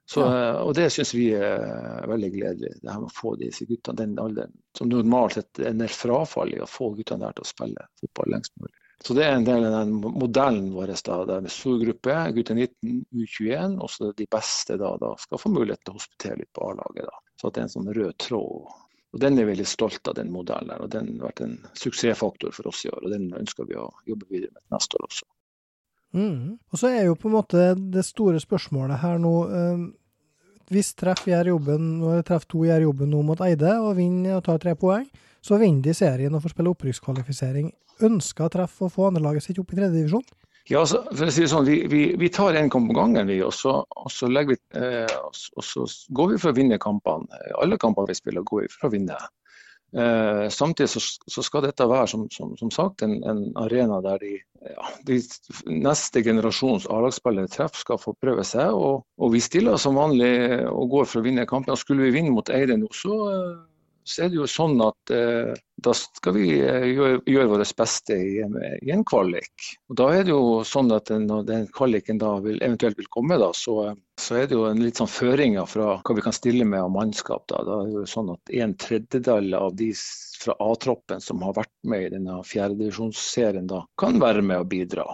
Så. 0.09 0.25
Eh, 0.25 0.57
og 0.65 0.73
det 0.79 0.89
syns 0.93 1.13
vi 1.13 1.29
er 1.37 2.07
veldig 2.09 2.31
gledelig. 2.33 2.75
Det 2.81 2.89
her 2.89 3.01
med 3.03 3.11
å 3.11 3.17
få 3.17 3.35
disse 3.41 3.67
guttene 3.69 4.01
den 4.01 4.15
alderen 4.23 4.55
som 4.79 4.89
normalt 4.89 5.37
sett 5.37 5.61
er 5.61 5.77
nær 5.77 5.93
frafall 5.93 6.55
i 6.57 6.63
å 6.65 6.69
få 6.69 6.95
guttene 6.97 7.27
der 7.27 7.37
til 7.37 7.45
å 7.45 7.51
spille 7.51 7.89
fotball 8.01 8.33
lengst 8.33 8.55
mulig. 8.57 8.73
Så 9.05 9.15
det 9.15 9.27
er 9.29 9.37
en 9.37 9.45
del 9.47 9.67
av 9.69 9.75
den 9.77 9.93
modellen 10.01 10.73
vår 10.75 10.91
da, 11.07 11.19
der 11.29 11.45
med 11.45 11.53
stor 11.55 11.77
gruppe, 11.79 12.17
gutter 12.35 12.57
19, 12.57 13.05
U21, 13.15 13.77
og 13.79 13.93
så 13.95 14.11
de 14.17 14.27
beste 14.33 14.79
da, 14.81 14.91
da, 14.99 15.13
skal 15.23 15.43
få 15.45 15.53
mulighet 15.55 15.85
til 15.85 15.95
å 15.95 16.01
hospitere 16.01 16.41
litt 16.41 16.51
på 16.57 16.67
A-laget. 16.73 17.07
da. 17.07 17.23
Så 17.39 17.53
det 17.53 17.61
er 17.61 17.69
en 17.69 17.75
sånn 17.77 17.93
rød 17.95 18.17
tråd. 18.25 18.75
Og 19.15 19.23
Den 19.23 19.39
er 19.39 19.47
vi 19.47 19.53
veldig 19.53 19.69
stolt 19.69 20.09
av, 20.09 20.17
den 20.19 20.33
modellen. 20.33 20.75
og 20.83 20.91
Den 20.91 21.15
har 21.21 21.31
vært 21.31 21.45
en 21.45 21.55
suksessfaktor 21.79 22.57
for 22.57 22.73
oss 22.73 22.83
i 22.85 22.91
år. 22.91 23.05
og 23.05 23.13
Den 23.15 23.31
ønsker 23.39 23.69
vi 23.69 23.79
å 23.79 23.87
jobbe 24.09 24.27
videre 24.33 24.57
med 24.57 24.75
neste 24.75 24.99
år 24.99 25.07
også. 25.07 25.29
Mm. 26.17 26.57
Og 26.73 26.81
så 26.81 26.91
er 26.91 27.09
jo 27.09 27.17
på 27.21 27.29
en 27.29 27.37
måte 27.37 27.65
det 27.77 28.05
store 28.07 28.41
spørsmålet 28.41 29.03
her 29.03 29.19
nå 29.21 29.33
eh, 29.53 29.83
Hvis 30.73 30.95
Treff 30.97 31.27
gjør 31.29 31.53
jobben, 31.53 31.91
og 32.05 32.25
Treff 32.29 32.47
2 32.49 32.65
gjør 32.69 32.87
jobben 32.87 33.13
nå 33.13 33.23
mot 33.25 33.41
Eide 33.45 33.77
og 33.81 33.97
vinner 34.01 34.39
og 34.39 34.45
tar 34.47 34.61
tre 34.63 34.75
poeng, 34.77 35.07
så 35.45 35.61
vinner 35.61 35.85
de 35.85 35.95
serien 35.97 36.35
og 36.35 36.43
får 36.45 36.53
spille 36.53 36.73
opprykkskvalifisering. 36.75 37.71
Ønsker 38.09 38.53
Treff 38.53 38.83
å 38.85 38.91
få 38.93 39.09
andrelaget 39.09 39.47
sitt 39.47 39.61
opp 39.61 39.73
i 39.73 39.79
tredjedivisjon? 39.79 40.27
Ja, 40.69 40.83
altså, 40.83 41.01
for 41.17 41.25
å 41.25 41.33
si 41.33 41.47
det 41.47 41.49
sånn, 41.49 41.65
vi, 41.65 41.79
vi, 41.89 42.03
vi 42.21 42.29
tar 42.29 42.57
én 42.61 42.69
kamp 42.69 42.91
om 42.91 42.97
gangen, 42.97 43.31
vi, 43.31 43.39
og 43.41 43.55
så, 43.57 43.79
og 43.89 44.11
så, 44.13 44.29
vi, 44.29 44.57
eh, 44.77 45.15
og 45.25 45.65
så 45.65 45.87
går 46.13 46.35
vi 46.35 46.41
for 46.43 46.53
å 46.53 46.59
vinne 46.59 46.77
kampene. 46.83 47.41
Alle 47.57 47.79
kampene 47.81 48.11
vi 48.11 48.19
spiller, 48.19 48.45
går 48.45 48.67
vi 48.67 48.73
for 48.75 48.91
å 48.91 48.93
vinne. 48.93 49.17
Eh, 49.93 50.49
samtidig 50.49 50.91
så, 50.91 51.01
så, 51.01 51.43
skal 51.43 51.65
dette 51.65 51.87
være 51.89 52.09
som, 52.13 52.27
som, 52.31 52.53
som 52.61 52.71
sagt 52.71 53.03
en, 53.07 53.15
en, 53.25 53.39
arena 53.57 54.03
der 54.05 54.21
de, 54.21 54.35
ja, 54.69 54.91
de 55.09 55.17
neste 55.65 56.21
generasjons 56.27 56.85
A-lagsspillere 56.93 57.49
treffer 57.49 57.87
skal 57.87 58.01
få 58.03 58.13
prøve 58.21 58.45
seg. 58.45 58.75
Og, 58.77 59.07
og, 59.17 59.33
vi 59.33 59.41
stiller 59.41 59.81
som 59.81 59.97
vanlig 59.97 60.67
og 60.69 60.93
går 60.93 61.09
for 61.09 61.23
å 61.23 61.25
vinne 61.25 61.49
kampen. 61.49 61.79
Skulle 61.81 62.09
vi 62.09 62.19
vinne 62.19 62.35
mot 62.37 62.53
Eide 62.53 62.77
nå, 62.77 62.91
så, 62.93 63.17
så, 64.09 64.25
er 64.25 64.31
det 64.33 64.39
jo 64.39 64.47
sånn 64.49 64.81
at 64.83 65.13
eh, 65.13 65.53
da 65.85 65.93
skal 65.95 66.35
vi 66.35 66.47
eh, 66.65 66.87
gjøre, 66.95 67.21
gjøre 67.29 67.51
vårt 67.53 67.73
beste 67.79 68.17
i, 68.17 68.39
i, 68.41 68.91
en 68.95 69.05
kvalik. 69.07 69.69
Og 69.91 69.99
Da 70.01 70.09
er 70.17 70.25
det 70.27 70.33
jo 70.33 70.63
sånn 70.67 70.91
at 70.97 71.13
når 71.13 71.45
den 71.49 71.69
kvaliken 71.75 72.21
da 72.23 72.35
vil, 72.45 72.59
eventuelt 72.65 72.99
vil 72.99 73.11
komme, 73.13 73.39
da, 73.41 73.51
så, 73.57 73.93
så, 74.21 74.41
er 74.41 74.49
det 74.49 74.57
jo 74.57 74.65
en 74.71 74.83
litt 74.83 75.01
sånn 75.01 75.13
føringer 75.13 75.69
fra 75.69 75.99
hva 76.01 76.19
vi 76.19 76.25
kan 76.25 76.37
stille 76.37 76.67
med 76.69 76.87
av 76.87 76.95
mannskap. 76.97 77.47
Da. 77.53 77.63
da 77.69 77.83
er 77.83 77.93
det 77.93 78.01
jo 78.01 78.09
sånn 78.17 78.33
at 78.35 78.57
En 78.65 78.75
tredjedel 78.81 79.55
av 79.59 79.77
de 79.77 79.93
fra 80.39 80.57
A-troppen 80.63 81.21
som 81.21 81.43
har 81.45 81.57
vært 81.59 81.75
med 81.91 82.07
i 82.07 82.13
denne 82.17 82.41
fjerdedivisjonsserien, 82.47 83.71
kan 83.99 84.21
være 84.23 84.45
med 84.47 84.65
og 84.65 84.71
bidra. 84.73 85.09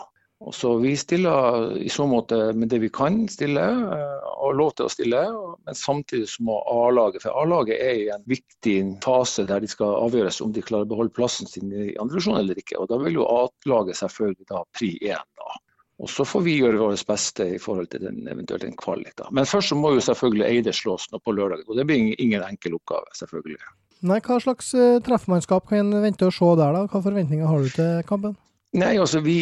Og 0.45 0.53
så 0.55 0.75
Vi 0.79 0.93
stiller 0.97 1.73
i 1.81 1.89
så 1.89 2.05
måte 2.09 2.53
med 2.53 2.69
det 2.69 2.83
vi 2.83 2.91
kan 2.93 3.23
stille, 3.33 3.65
eh, 3.65 4.31
og 4.45 4.57
lov 4.59 4.75
til 4.77 4.87
å 4.87 4.93
stille. 4.93 5.23
Men 5.65 5.79
samtidig 5.79 6.29
så 6.29 6.45
må 6.45 6.59
A-laget 6.69 7.25
For 7.25 7.33
A-laget 7.41 7.81
er 7.81 8.01
i 8.03 8.09
en 8.13 8.25
viktig 8.29 8.77
fase 9.05 9.47
der 9.49 9.65
de 9.65 9.71
skal 9.71 9.97
avgjøres 10.05 10.43
om 10.45 10.53
de 10.53 10.65
klarer 10.65 10.85
å 10.85 10.93
beholde 10.93 11.17
plassen 11.17 11.49
sin 11.49 11.73
i 11.73 11.95
andre 11.97 12.19
divisjon 12.19 12.41
eller 12.43 12.61
ikke. 12.61 12.77
Og 12.81 12.91
Da 12.93 13.01
vil 13.01 13.21
jo 13.21 13.29
A-laget 13.29 14.01
selvfølgelig 14.03 14.51
da 14.53 14.65
pri 14.77 14.99
én. 15.01 15.25
da. 15.41 15.57
Og 16.03 16.11
Så 16.11 16.27
får 16.27 16.43
vi 16.43 16.59
gjøre 16.59 16.83
vårt 16.83 17.07
beste 17.07 17.47
i 17.55 17.59
forhold 17.59 17.89
til 17.89 18.03
den 18.05 18.29
eventuelt 18.29 18.65
en 18.65 18.77
kvalik. 18.77 19.15
Men 19.31 19.47
først 19.47 19.71
så 19.73 19.79
må 19.79 19.95
jo 19.95 20.03
selvfølgelig 20.03 20.47
Eide 20.51 20.73
slås 20.75 21.07
nå 21.13 21.23
på 21.23 21.33
lørdag. 21.33 21.65
Og 21.69 21.77
det 21.79 21.87
blir 21.87 22.15
ingen 22.19 22.43
enkel 22.43 22.75
oppgave, 22.75 23.07
selvfølgelig. 23.15 23.63
Nei, 24.05 24.21
Hva 24.21 24.41
slags 24.43 24.75
uh, 24.75 25.01
treffmannskap 25.01 25.69
kan 25.71 25.87
en 25.87 26.03
vente 26.03 26.27
å 26.27 26.35
se 26.35 26.51
der, 26.59 26.75
da? 26.75 26.83
Hva 26.91 27.01
forventninger 27.01 27.47
har 27.47 27.63
du 27.63 27.71
til 27.73 28.03
kampen? 28.11 28.35
Nei, 28.75 28.97
altså 28.99 29.21
vi, 29.23 29.39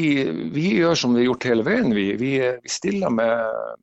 vi, 0.52 0.66
gjør 0.76 0.98
som 0.98 1.14
vi 1.14 1.22
har 1.22 1.30
gjort 1.30 1.46
hele 1.48 1.64
veien. 1.64 1.94
Vi, 1.96 2.10
vi, 2.20 2.32
vi 2.62 2.72
stiller 2.72 3.12
med, 3.12 3.78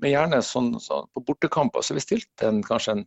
med 0.00 0.14
gjerne 0.14 0.40
sånn, 0.44 0.70
sånn, 0.80 1.10
På 1.12 1.24
bortekamper 1.28 1.84
så 1.84 1.96
vi 1.96 2.04
stilte 2.04 2.52
kanskje 2.64 3.02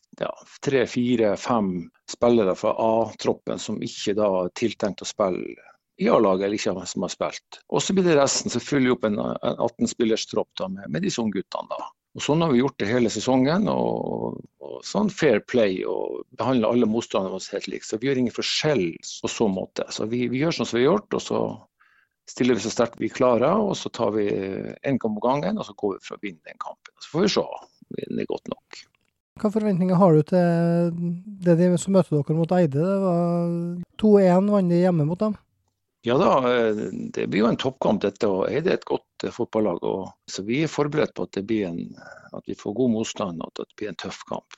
tre, 0.66 0.84
fire, 0.89 1.34
fem 1.42 1.72
spillere 2.10 2.54
fra 2.60 2.75
A-troppen 2.77 3.62
som 3.62 3.82
ikke 3.82 4.13
da 4.20 4.30
er 4.44 4.54
tiltenkt 4.58 5.01
å 5.01 5.10
spille 5.10 5.58
i 5.98 6.10
A-laget 6.13 6.46
eller 6.46 6.60
ikke 6.60 6.86
som 6.86 7.06
har 7.08 7.13
spilt. 7.13 7.62
Og 7.74 7.82
så 7.82 7.96
blir 7.98 8.06
det 8.06 8.20
resten 8.20 8.54
som 8.54 8.62
fyller 8.62 8.94
opp 8.94 9.08
en, 9.08 9.18
en 9.18 9.63
18-spillerstropp 9.66 10.68
med, 10.70 10.84
med 10.94 11.08
disse 11.08 11.22
ungguttene. 11.24 11.72
da. 11.74 11.89
Og 12.18 12.24
Sånn 12.25 12.42
har 12.42 12.54
vi 12.54 12.62
gjort 12.63 12.77
det 12.82 12.89
hele 12.89 13.10
sesongen. 13.13 13.68
og, 13.70 14.38
og 14.62 14.77
Sånn 14.86 15.10
fair 15.13 15.42
play 15.50 15.84
og 15.89 16.24
behandler 16.38 16.70
alle 16.74 16.89
motstanderne 16.89 17.34
våre 17.34 17.58
helt 17.58 17.70
likt. 17.74 17.89
Så 17.89 17.98
vi 18.01 18.10
gjør 18.10 18.22
ingen 18.24 18.36
forskjell 18.36 18.86
på 19.24 19.32
så 19.32 19.50
måte. 19.50 19.86
Så 19.94 20.06
vi, 20.10 20.27
vi, 20.30 20.44
gjør 20.44 20.60
sånn 20.60 20.70
som 20.70 20.80
vi 20.80 20.86
har 20.86 20.96
gjort, 20.96 21.18
og 21.18 21.25
så 21.25 21.42
stiller 22.29 22.57
vi 22.57 22.65
så 22.65 22.74
sterkt 22.74 23.00
vi 23.01 23.10
klarer, 23.13 23.55
og 23.55 23.75
så 23.79 23.91
tar 23.93 24.13
vi 24.17 24.27
én 24.27 25.00
kamp 25.00 25.15
om 25.15 25.24
gangen, 25.24 25.57
og 25.57 25.67
så 25.67 25.75
går 25.77 25.98
vi 25.98 26.05
for 26.05 26.17
å 26.17 26.24
vinne 26.24 26.43
den 26.48 26.60
kampen. 26.62 26.93
Så 27.00 27.13
får 27.13 27.25
vi 27.25 27.34
se 27.38 27.48
om 27.48 27.74
det 27.98 28.24
er 28.24 28.29
godt 28.29 28.51
nok. 28.51 28.84
Hva 29.38 29.51
forventninger 29.53 30.00
har 30.00 30.15
du 30.15 30.24
til 30.25 30.93
det 31.46 31.57
de 31.60 31.69
som 31.77 31.93
møter 31.93 32.17
dere 32.17 32.38
mot 32.38 32.53
Eide? 32.57 32.81
Det 32.81 33.01
var 33.03 33.51
2-1 34.01 34.50
vant 34.53 34.74
de 34.74 34.79
hjemme 34.81 35.05
mot 35.07 35.22
dem? 35.22 35.36
Ja 36.05 36.15
da, 36.17 36.31
det 37.13 37.25
blir 37.27 37.43
jo 37.43 37.50
en 37.51 37.60
toppkamp 37.60 38.01
dette. 38.01 38.29
og 38.29 38.48
Eide 38.50 38.74
er 38.74 38.79
et 38.79 38.88
godt 38.88 39.27
fotballag. 39.34 39.84
Så 40.29 40.46
vi 40.48 40.63
er 40.63 40.72
forberedt 40.72 41.13
på 41.17 41.27
at, 41.27 41.38
en, 41.38 41.81
at 42.34 42.50
vi 42.50 42.57
får 42.57 42.77
god 42.79 42.96
motstand 42.96 43.43
og 43.43 43.51
at 43.51 43.65
det 43.65 43.77
blir 43.77 43.91
en 43.91 44.01
tøff 44.05 44.24
kamp. 44.29 44.57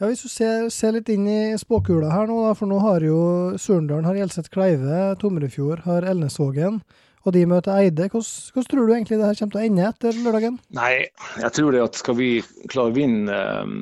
Ja, 0.00 0.08
Hvis 0.08 0.22
du 0.24 0.30
ser, 0.32 0.70
ser, 0.72 0.94
litt 0.96 1.10
inn 1.12 1.26
i 1.28 1.58
spåkula 1.60 2.08
her 2.08 2.24
nå, 2.30 2.38
da, 2.46 2.54
for 2.56 2.70
nå 2.70 2.78
har 2.80 3.04
jo 3.04 3.20
Surndalen 3.60 4.06
har 4.08 4.16
Hjelset 4.16 4.46
Kleive, 4.48 5.10
Tomrefjord 5.20 5.82
har 5.84 6.06
Elnesvågen, 6.08 6.78
og 7.20 7.34
de 7.36 7.42
møter 7.44 7.74
Eide. 7.74 8.06
Hvordan, 8.08 8.30
hvordan, 8.54 8.68
tror 8.70 8.88
du 8.88 8.94
egentlig 8.94 9.18
det 9.20 9.26
her 9.28 9.36
kommer 9.36 9.52
til 9.52 9.60
å 9.60 9.66
ende 9.66 9.90
etter 9.90 10.22
lørdagen? 10.24 10.56
Nei, 10.78 10.94
jeg 11.42 11.50
tror 11.52 11.76
det 11.76 11.82
at 11.84 12.00
skal 12.00 12.16
vi 12.16 12.30
klare 12.72 12.94
å 12.94 12.94
vinne 12.96 13.42
um, 13.60 13.74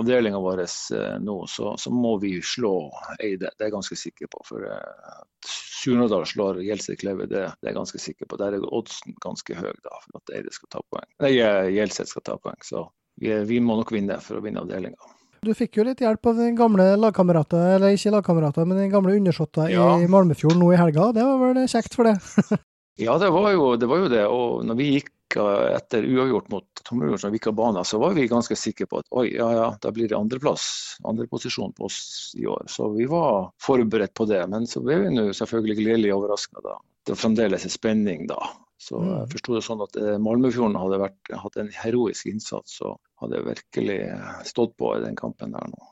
avdelinga 0.00 0.40
vår 0.42 0.64
uh, 0.64 1.04
nå, 1.22 1.36
så, 1.54 1.76
så, 1.78 1.94
må 1.94 2.16
vi 2.24 2.32
slå 2.42 2.72
Eide. 3.20 3.52
Det 3.54 3.62
er 3.62 3.68
jeg 3.70 3.76
ganske 3.76 4.00
sikker 4.02 4.32
på. 4.34 4.42
For 4.50 4.66
uh, 4.66 5.22
Surnadal 5.46 6.26
slår 6.32 6.58
Gjelseth 6.66 6.98
Kleive, 7.04 7.30
det, 7.30 7.44
det, 7.46 7.62
er 7.62 7.70
jeg 7.70 7.78
ganske 7.78 8.02
sikker 8.08 8.26
på. 8.26 8.40
Der 8.42 8.58
er 8.58 8.66
oddsen 8.74 9.14
ganske 9.22 9.54
høy 9.54 9.70
da, 9.86 10.02
for 10.02 10.18
at 10.18 10.34
Eide 10.34 10.58
skal 10.58 10.74
ta 10.74 10.82
poeng. 10.90 11.06
Nei, 11.22 11.36
Gjelseth 11.76 12.10
skal 12.10 12.26
ta 12.26 12.38
poeng. 12.42 12.58
Så 12.66 12.88
vi, 13.22 13.36
vi 13.54 13.62
må 13.62 13.78
nok 13.78 13.94
vinne 13.94 14.18
for 14.26 14.42
å 14.42 14.46
vinne 14.48 14.66
avdelinga. 14.66 15.14
Du 15.40 15.54
fikk 15.56 15.78
jo 15.78 15.86
litt 15.86 16.02
hjelp 16.04 16.26
av 16.28 16.36
den 16.36 16.56
gamle 16.56 16.84
lagkameraten, 17.00 17.62
eller 17.76 17.94
ikke 17.96 18.12
lagkameraten, 18.12 18.66
men 18.68 18.82
den 18.82 18.90
gamle 18.92 19.14
undersåtta 19.16 19.70
ja. 19.72 19.94
i 19.96 20.08
Malmefjorden 20.10 20.60
nå 20.60 20.74
i 20.74 20.80
helga. 20.80 21.06
Det 21.16 21.24
var 21.24 21.40
vel 21.40 21.62
kjekt 21.70 21.96
for 21.96 22.10
det? 22.10 22.18
ja, 23.06 23.16
det 23.22 23.30
var, 23.32 23.48
jo, 23.54 23.70
det 23.80 23.88
var, 23.88 24.02
jo, 24.02 24.10
det 24.12 24.26
Og 24.28 24.66
når 24.68 24.76
vi 24.76 24.90
gikk 24.98 25.38
eh, 25.40 25.70
etter 25.78 26.04
uavgjort 26.04 26.52
mot 26.52 26.84
gikk 27.32 27.48
av 27.48 27.56
banen, 27.56 27.88
så 27.88 28.02
var 28.02 28.12
vi 28.18 28.28
ganske 28.28 28.58
sikre 28.58 28.90
på 28.90 29.00
at 29.00 29.08
oi, 29.16 29.30
ja 29.32 29.48
ja, 29.56 29.66
da 29.80 29.94
blir 29.96 30.12
det 30.12 30.18
andreplass, 30.18 30.66
andreposisjon 31.08 31.72
på 31.72 31.88
oss 31.88 32.02
i 32.36 32.44
år. 32.44 32.68
Så 32.68 32.92
vi 32.98 33.08
var 33.08 33.48
forberedt 33.64 34.12
på 34.12 34.28
det. 34.28 34.44
Men 34.52 34.68
så 34.68 34.84
ble 34.84 35.00
vi 35.06 35.14
nå 35.16 35.30
selvfølgelig 35.32 35.80
gledelig 35.80 36.16
overraska 36.18 36.60
da. 36.68 36.76
Det 37.00 37.16
var 37.16 37.24
fremdeles 37.24 37.64
en 37.64 37.78
spenning 37.80 38.28
da. 38.28 38.42
Så 38.80 39.00
jeg 39.00 39.24
mm. 39.24 39.32
forsto 39.32 39.56
det 39.56 39.64
sånn 39.64 39.88
at 39.88 39.96
eh, 40.00 40.18
Malmefjorden 40.20 40.76
hadde 40.76 41.00
vært, 41.00 41.32
hatt 41.48 41.56
en 41.64 41.72
heroisk 41.80 42.28
innsats. 42.28 42.76
og 42.84 43.00
hadde 43.20 43.44
virkelig 43.46 44.00
stått 44.48 44.76
på 44.80 44.96
i 44.96 45.04
den 45.04 45.16
kampen 45.18 45.56
der 45.56 45.72
nå. 45.72 45.90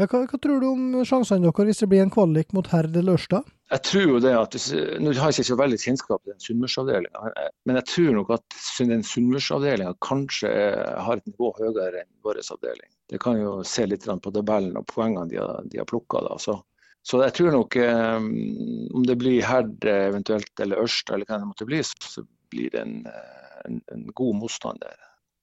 Ja, 0.00 0.06
hva, 0.08 0.22
hva, 0.24 0.38
tror 0.40 0.62
du 0.62 0.70
om 0.70 0.84
sjansene 1.04 1.44
deres 1.44 1.68
hvis 1.68 1.82
det 1.82 1.88
blir 1.92 2.00
en 2.00 2.12
kvalik 2.12 2.54
mot 2.56 2.68
Herd 2.72 2.94
eller 2.96 3.18
Ørsta? 3.18 3.42
Jeg 3.74 3.84
tror 3.88 4.06
jo 4.08 4.20
det 4.24 4.32
at, 4.36 4.56
Nå 5.04 5.12
har 5.18 5.28
jeg 5.28 5.42
ikke 5.42 5.50
så 5.50 5.58
veldig 5.60 5.78
kjennskap 5.82 6.22
til 6.22 6.32
den 6.32 6.44
Sunnmørsavdelinga, 6.44 7.32
men 7.68 7.78
jeg 7.80 7.88
tror 7.90 8.16
nok 8.16 8.32
at 8.38 8.56
den 8.88 9.04
Sunnmørsavdelinga 9.04 9.92
kanskje 10.04 10.50
har 11.08 11.20
et 11.20 11.28
nivå 11.28 11.52
høyere 11.60 12.06
enn 12.06 12.10
vår 12.24 12.40
avdeling. 12.40 12.88
Det 13.12 13.20
kan 13.20 13.36
jo 13.40 13.58
se 13.68 13.84
litt 13.88 14.08
på 14.08 14.32
tabellen 14.32 14.80
og 14.80 14.88
poengene 14.88 15.28
de 15.28 15.40
har, 15.42 15.60
de 15.68 15.82
har 15.82 15.88
plukka. 15.88 16.24
Så, 16.40 16.56
så, 17.04 17.20
jeg 17.26 17.36
tror 17.36 17.52
nok 17.58 17.76
um, 17.76 18.32
om 18.96 19.06
det 19.08 19.20
blir 19.20 19.44
Herd 19.44 19.84
eventuelt 19.92 20.64
eller 20.64 20.80
Ørsta 20.86 21.18
eller 21.18 21.28
hva 21.28 21.42
det 21.42 21.52
måtte 21.52 21.68
bli, 21.68 21.84
så 21.84 22.24
blir 22.52 22.72
det 22.72 22.80
en, 22.80 23.00
en, 23.68 23.82
en 23.92 24.08
god 24.16 24.40
motstand 24.40 24.80
der 24.80 24.96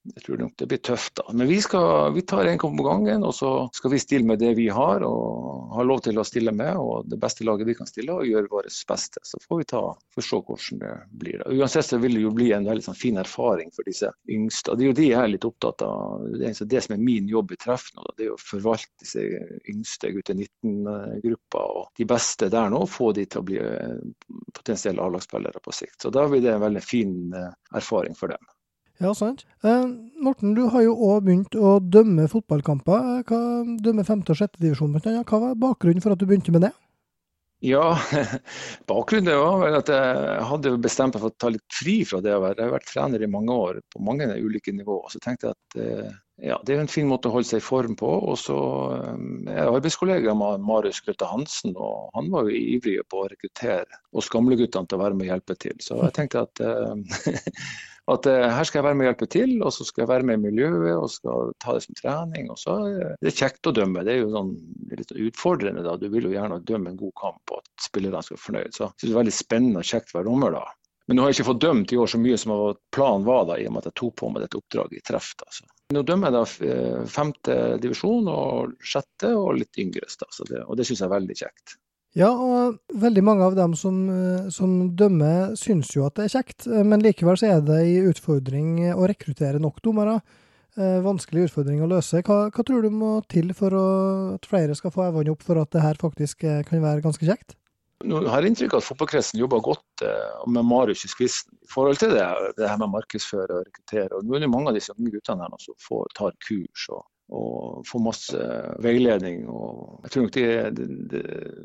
jeg 0.08 0.22
tror 0.24 0.38
nok 0.40 0.52
det 0.56 0.66
blir 0.70 0.80
tøft, 0.80 1.12
da. 1.20 1.26
Men 1.36 1.48
vi, 1.50 1.58
skal, 1.60 2.12
vi 2.14 2.22
tar 2.24 2.48
en 2.48 2.58
kamp 2.58 2.78
om 2.80 2.86
gangen, 2.86 3.24
og 3.26 3.34
så 3.36 3.50
skal 3.76 3.92
vi 3.92 4.00
stille 4.00 4.26
med 4.26 4.40
det 4.40 4.54
vi 4.56 4.68
har 4.72 5.04
og 5.04 5.74
har 5.76 5.84
lov 5.84 6.00
til 6.06 6.18
å 6.18 6.24
stille 6.24 6.54
med. 6.56 6.72
Og 6.80 7.08
det 7.10 7.18
beste 7.20 7.44
laget 7.44 7.68
vi 7.68 7.76
kan 7.76 7.88
stille, 7.88 8.14
og 8.16 8.28
gjøre 8.28 8.48
vårt 8.50 8.78
beste. 8.88 9.20
Så 9.26 9.40
får 9.44 9.60
vi 9.60 9.66
ta, 9.74 9.82
får 10.16 10.26
se 10.26 10.40
hvordan 10.46 10.80
det 10.80 10.92
blir. 11.22 11.42
Da. 11.42 11.50
Uansett 11.52 11.90
så 11.90 12.00
vil 12.00 12.16
det 12.16 12.24
jo 12.24 12.32
bli 12.36 12.48
en 12.56 12.68
veldig 12.68 12.86
sånn, 12.86 12.98
fin 13.00 13.20
erfaring 13.20 13.72
for 13.76 13.88
disse 13.88 14.08
yngste. 14.32 14.76
Det 14.78 14.86
er 14.86 14.90
jo 14.90 14.96
de 15.00 15.08
jeg 15.10 15.20
er 15.20 15.32
litt 15.34 15.48
opptatt 15.48 15.84
av. 15.84 16.24
Det, 16.32 16.52
er 16.54 16.70
det 16.72 16.84
som 16.86 16.96
er 16.96 17.04
min 17.10 17.28
jobb 17.28 17.52
i 17.52 17.60
treff 17.60 17.90
nå, 17.96 18.06
det 18.16 18.28
er 18.28 18.34
å 18.34 18.40
forvalte 18.40 19.04
disse 19.04 19.26
yngste 19.68 20.14
gutter 20.14 20.38
19-gruppa 20.38 21.66
og 21.74 21.90
de 22.00 22.06
beste 22.08 22.48
der 22.52 22.72
nå, 22.72 22.86
få 22.88 23.10
de 23.16 23.26
til 23.28 23.42
å 23.42 23.46
bli 23.50 23.60
eh, 23.60 24.40
potensielle 24.56 25.04
A-lagsspillere 25.04 25.60
på 25.60 25.74
sikt. 25.76 26.00
Så 26.00 26.12
da 26.14 26.24
blir 26.30 26.40
det 26.44 26.54
en 26.54 26.64
veldig 26.64 26.84
fin 26.84 27.36
eh, 27.36 27.52
erfaring 27.76 28.16
for 28.16 28.32
dem. 28.32 28.48
Ja, 29.00 29.14
sant. 29.16 29.46
Eh, 29.64 29.86
Morten, 30.20 30.52
du 30.54 30.66
har 30.68 30.84
jo 30.84 30.92
òg 30.92 31.24
begynt 31.24 31.56
å 31.56 31.78
dømme 31.80 32.26
fotballkamper. 32.28 33.06
Eh, 33.16 33.22
hva, 33.30 33.40
dømme 33.80 34.04
femte- 34.04 34.34
og 34.34 34.40
sjettedivisjon 34.42 34.92
bl.a. 34.92 35.22
Hva 35.24 35.40
var 35.46 35.56
bakgrunnen 35.56 36.04
for 36.04 36.12
at 36.12 36.20
du 36.20 36.26
begynte 36.28 36.52
med 36.52 36.66
det? 36.68 36.74
Ja, 37.64 37.96
bakgrunnen 38.90 39.40
var 39.40 39.58
vel 39.62 39.78
at 39.78 39.88
jeg 39.92 40.44
hadde 40.48 40.74
bestemt 40.84 41.16
meg 41.16 41.24
for 41.24 41.32
å 41.32 41.40
ta 41.40 41.48
litt 41.52 41.76
fri 41.76 41.98
fra 42.08 42.20
det 42.24 42.32
å 42.32 42.40
være 42.44 42.56
Jeg 42.56 42.68
har 42.68 42.76
vært 42.76 42.88
trener 42.92 43.24
i 43.24 43.28
mange 43.28 43.56
år 43.56 43.80
på 43.92 44.04
mange 44.04 44.28
ulike 44.36 44.72
nivåer. 44.76 45.08
Så 45.12 45.20
tenkte 45.24 45.48
jeg 45.48 45.56
at 45.56 45.80
eh, 45.80 46.10
ja, 46.50 46.58
det 46.64 46.76
er 46.76 46.82
en 46.84 46.92
fin 46.92 47.08
måte 47.08 47.28
å 47.28 47.34
holde 47.38 47.48
seg 47.48 47.62
i 47.62 47.64
form 47.64 47.96
på. 48.00 48.10
Og 48.20 48.36
så 48.40 48.58
eh, 48.98 49.14
er 49.48 49.62
jeg 49.62 49.78
arbeidskollega 49.78 50.36
med 50.36 50.66
Marius 50.68 51.00
Grøtte 51.06 51.28
Hansen, 51.28 51.72
og 51.72 52.12
han 52.18 52.28
var 52.32 52.48
jo 52.48 52.66
ivrig 52.76 53.00
på 53.08 53.24
å 53.24 53.30
rekruttere 53.32 54.04
oss 54.12 54.28
gamleguttene 54.28 54.92
til 54.92 55.00
å 55.00 55.06
være 55.06 55.16
med 55.16 55.30
og 55.30 55.32
hjelpe 55.34 55.56
til. 55.64 55.80
Så 55.80 56.02
jeg 56.04 56.16
tenkte 56.20 56.44
at 56.44 56.60
At 58.10 58.26
uh, 58.26 58.48
her 58.50 58.66
skal 58.66 58.80
jeg 58.80 58.86
være 58.88 58.98
med 58.98 59.06
og 59.06 59.10
hjelpe 59.10 59.28
til, 59.30 59.54
og 59.62 59.72
så 59.74 59.86
skal 59.86 60.04
jeg 60.04 60.10
være 60.10 60.26
med 60.26 60.40
i 60.40 60.42
miljøet 60.48 60.90
og 60.96 61.06
skal 61.12 61.52
ta 61.62 61.76
det 61.76 61.84
som 61.84 61.98
trening. 61.98 62.50
og 62.50 62.58
så 62.58 62.76
er 62.88 63.14
Det 63.22 63.36
kjekt 63.36 63.70
å 63.70 63.74
dømme. 63.76 64.04
Det 64.06 64.16
er 64.16 64.22
jo 64.24 64.32
sånn, 64.34 64.52
litt 64.90 65.14
utfordrende. 65.14 65.84
da. 65.86 65.96
Du 66.00 66.08
vil 66.12 66.28
jo 66.28 66.34
gjerne 66.34 66.62
dømme 66.66 66.92
en 66.92 67.00
god 67.00 67.14
kamp 67.20 67.54
og 67.54 67.62
at 67.62 67.86
spillerne 67.86 68.22
skal 68.26 68.38
være 68.38 68.46
fornøyd. 68.48 68.76
Så 68.76 68.90
det 69.00 69.12
er 69.12 69.20
veldig 69.20 69.36
spennende 69.36 69.84
og 69.84 69.90
kjekt 69.92 70.14
være 70.16 70.28
dommer 70.30 70.56
da. 70.58 70.66
Men 71.10 71.18
nå 71.18 71.22
har 71.24 71.32
jeg 71.32 71.40
ikke 71.40 71.50
fått 71.50 71.62
dømt 71.64 71.92
i 71.92 71.96
år 71.98 72.10
så 72.12 72.18
mye 72.22 72.36
som 72.38 72.50
planen 72.94 73.24
var 73.26 73.46
da, 73.48 73.56
i 73.58 73.64
og 73.66 73.72
med 73.74 73.82
at 73.82 73.88
jeg 73.90 73.98
tok 73.98 74.12
på 74.20 74.28
meg 74.30 74.44
dette 74.44 74.58
oppdraget 74.60 75.00
i 75.00 75.06
treff. 75.08 75.32
Da. 75.40 75.48
Så. 75.50 75.64
Nå 75.90 76.04
dømmer 76.06 76.30
jeg 76.30 76.36
da 76.36 76.74
eh, 76.74 77.06
femte 77.10 77.56
divisjon 77.82 78.28
og 78.30 78.76
sjette 78.78 79.32
og 79.34 79.56
litt 79.58 79.80
yngre. 79.82 80.06
Da, 80.20 80.28
det, 80.46 80.60
og 80.66 80.78
det 80.78 80.86
syns 80.86 81.02
jeg 81.02 81.08
er 81.08 81.16
veldig 81.16 81.38
kjekt. 81.40 81.74
Ja, 82.18 82.30
og 82.34 82.80
veldig 82.98 83.22
mange 83.22 83.46
av 83.46 83.54
dem 83.54 83.76
som, 83.78 83.98
eh, 84.10 84.48
som, 84.50 84.96
dømmer, 84.98 85.54
syns 85.58 85.92
jo 85.94 86.08
at 86.08 86.16
det 86.18 86.26
er 86.26 86.32
kjekt, 86.40 86.66
eh, 86.66 86.82
men 86.82 87.04
likevel 87.04 87.38
så 87.38 87.52
er 87.52 87.60
det 87.62 87.76
en 87.84 88.08
utfordring 88.10 88.72
å 88.96 89.06
rekruttere 89.06 89.62
nok 89.62 89.78
dommere. 89.80 90.18
Eh, 90.76 90.98
vanskelig 91.02 91.48
utfordring 91.48 91.82
å 91.82 91.90
løse. 91.90 92.22
Hva, 92.26 92.50
hva, 92.50 92.64
tror 92.66 92.82
du 92.82 92.90
må 92.90 93.20
til 93.30 93.54
for 93.54 93.70
å, 93.70 93.86
at 94.34 94.46
flere 94.46 94.74
skal 94.74 94.90
få 94.90 95.06
øynene 95.06 95.30
opp 95.30 95.42
for 95.46 95.60
at 95.62 95.70
det 95.70 95.82
her 95.82 95.94
faktisk 95.98 96.42
kan 96.66 96.82
være 96.82 97.02
ganske 97.02 97.26
kjekt? 97.26 97.54
Nå 98.02 98.22
har 98.26 98.42
jeg 98.42 98.54
inntrykk 98.54 98.74
av 98.74 98.80
at 98.80 98.88
fotballkretsen 98.88 99.38
jobber 99.42 99.60
godt 99.60 100.04
med 100.48 100.64
Marius 100.64 101.04
i 101.04 101.10
spissen 101.12 101.52
i 101.60 101.68
forhold 101.68 102.00
til 102.00 102.14
det, 102.14 102.24
det 102.56 102.70
her 102.70 102.78
med 102.80 102.94
markedsføre 102.94 103.58
og 103.58 103.66
rekruttere. 103.66 104.16
Og 104.16 104.24
nå 104.24 104.38
er 104.38 104.46
det 104.46 104.50
mange 104.50 104.72
av 104.72 104.78
disse 104.78 104.94
unge 104.96 105.12
guttene 105.12 105.44
her 105.44 105.58
som 105.60 105.76
får, 105.84 106.06
tar 106.16 106.38
kurs 106.46 106.86
og 106.88 107.04
og 107.30 107.86
få 107.86 108.00
masse 108.02 108.38
veiledning. 108.82 109.44
Og 109.48 110.00
jeg 110.04 110.12
tror 110.12 110.24
nok 110.24 110.32
de, 110.34 110.46
de, 110.74 110.86
de, 111.12 111.20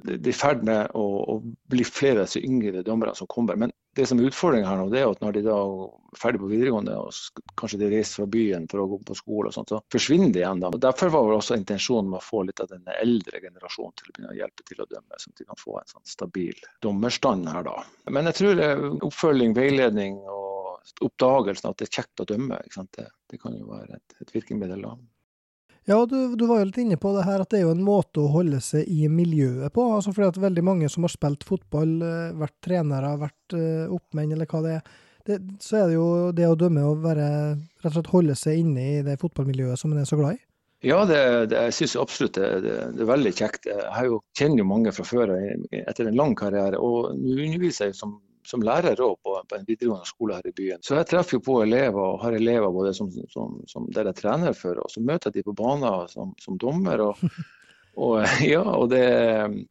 de 0.06 0.16
er 0.20 0.30
i 0.30 0.36
ferd 0.36 0.62
med 0.68 0.94
å, 0.98 1.06
å, 1.34 1.38
bli 1.72 1.86
flere 1.88 2.22
av 2.22 2.30
disse 2.30 2.44
yngre 2.46 2.84
dommerne 2.86 3.16
som 3.18 3.30
kommer. 3.32 3.58
Men 3.58 3.74
det 3.98 4.06
som 4.10 4.20
er 4.20 4.30
utfordringen 4.30 4.68
her 4.70 4.78
nå, 4.78 4.86
det 4.94 5.02
er 5.02 5.10
at 5.10 5.24
når 5.24 5.38
de 5.38 5.44
da 5.48 5.56
er 5.56 6.20
ferdig 6.22 6.42
på 6.44 6.52
videregående 6.52 6.98
og 7.00 7.42
kanskje 7.58 7.80
de 7.82 7.90
reiser 7.96 8.22
fra 8.22 8.30
byen 8.36 8.68
for 8.72 8.84
å 8.84 8.88
gå 8.94 9.02
på 9.08 9.18
skole, 9.18 9.50
og 9.50 9.56
sånt, 9.56 9.74
så 9.74 9.82
forsvinner 9.94 10.34
de 10.36 10.44
igjen. 10.44 10.62
da. 10.62 10.70
Og 10.70 10.84
Derfor 10.86 11.14
var 11.16 11.26
vel 11.30 11.40
også 11.40 11.58
intensjonen 11.58 12.12
med 12.14 12.22
å 12.22 12.28
få 12.28 12.44
litt 12.46 12.62
av 12.62 12.70
den 12.70 12.86
eldre 13.00 13.42
generasjonen 13.48 13.98
til 13.98 14.12
å 14.12 14.14
begynne 14.14 14.36
å 14.36 14.40
hjelpe 14.42 14.68
til 14.70 14.84
å 14.84 14.90
dømme, 14.92 15.22
sånn 15.24 15.36
at 15.36 15.42
de 15.42 15.50
kan 15.50 15.64
få 15.64 15.80
en 15.82 15.92
sånn 15.96 16.08
stabil 16.14 16.66
dommerstand 16.86 17.50
her 17.50 17.66
da. 17.72 17.78
Men 18.12 18.30
jeg 18.30 18.42
tror 18.42 18.64
oppfølging, 19.10 19.58
veiledning 19.58 20.22
og 20.30 20.46
oppdagelsen 21.06 21.72
at 21.72 21.82
det 21.82 21.90
er 21.90 21.98
kjekt 22.02 22.22
å 22.22 22.30
dømme, 22.30 22.62
det, 22.96 23.10
det, 23.32 23.42
kan 23.42 23.56
jo 23.58 23.66
være 23.72 23.98
et, 23.98 24.18
et 24.22 24.36
virkemiddel. 24.36 24.86
da. 24.86 24.96
Ja, 25.86 26.00
du, 26.10 26.36
du, 26.36 26.46
var 26.50 26.60
jo 26.60 26.66
litt 26.72 26.80
inne 26.82 26.98
på 26.98 27.12
det 27.14 27.28
her 27.28 27.44
at 27.44 27.52
det 27.54 27.60
er 27.60 27.68
jo 27.68 27.74
en 27.76 27.84
måte 27.86 28.24
å 28.24 28.32
holde 28.34 28.58
seg 28.64 28.88
i 28.90 29.06
miljøet 29.12 29.74
på. 29.74 29.84
altså 29.94 30.16
fordi 30.16 30.32
at 30.32 30.40
veldig 30.42 30.64
mange 30.66 30.90
som 30.90 31.06
har 31.06 31.14
spilt 31.14 31.46
fotball, 31.46 31.92
eh, 32.02 32.32
vært 32.42 32.56
trenere, 32.66 33.12
vært 33.22 33.54
uh, 33.54 33.94
oppmenn 33.94 34.34
eller 34.34 34.50
hva 34.50 34.64
det 34.66 34.74
er, 34.80 34.96
det, 35.30 35.38
så 35.62 35.84
er 35.84 35.86
det 35.90 35.98
jo 36.00 36.08
det 36.38 36.50
å 36.50 36.58
dømme 36.58 36.88
å 36.90 36.98
være, 37.02 37.28
rett 37.84 37.92
og 37.92 37.96
slett 38.00 38.12
holde 38.14 38.38
seg 38.38 38.64
inne 38.64 38.90
i 38.96 39.00
det 39.06 39.20
fotballmiljøet 39.22 39.82
som 39.82 39.94
en 39.94 40.02
er 40.02 40.10
så 40.10 40.18
glad 40.18 40.40
i. 40.40 40.42
Ja, 40.86 41.00
det, 41.10 41.22
det, 41.50 41.62
jeg 41.70 41.78
synes 41.80 41.96
absolutt 42.02 42.38
det, 42.38 42.50
det, 42.66 42.76
er 42.94 43.10
veldig 43.10 43.34
kjekt. 43.34 43.70
Jeg 43.70 44.10
jo, 44.10 44.20
kjenner 44.38 44.62
jo 44.62 44.68
mange 44.70 44.94
fra 44.94 45.06
før 45.08 45.34
etter 45.38 46.10
en 46.10 46.18
lang 46.18 46.36
karriere. 46.38 46.78
Og 46.78 47.16
nå 47.18 47.38
underviser 47.46 47.90
jeg 47.90 47.98
som 47.98 48.20
som 48.46 48.64
lærer 48.66 49.00
på, 49.00 49.18
på, 49.50 49.58
en 49.58 49.66
videregående 49.68 50.08
skole 50.10 50.38
her 50.38 50.48
i 50.48 50.56
byen. 50.56 50.84
Så 50.86 50.98
jeg 51.00 51.10
treffer 51.10 51.38
jo 51.38 51.44
på 51.46 51.60
elever 51.64 52.02
og 52.02 52.22
har 52.24 52.38
elever 52.38 52.72
både 52.74 52.94
som, 52.98 53.12
som, 53.34 53.60
som 53.70 53.90
der 53.96 54.12
jeg 54.12 54.22
trener 54.22 54.56
for, 54.58 54.80
og 54.82 54.92
så 54.92 55.04
møter 55.04 55.32
jeg 55.32 55.42
de 55.42 55.50
på 55.50 55.58
banen 55.58 56.10
som, 56.12 56.34
som 56.42 56.60
dommer. 56.62 57.04
og 57.10 57.22
og, 58.06 58.18
ja, 58.44 58.62
og 58.62 58.90
det, 58.92 59.04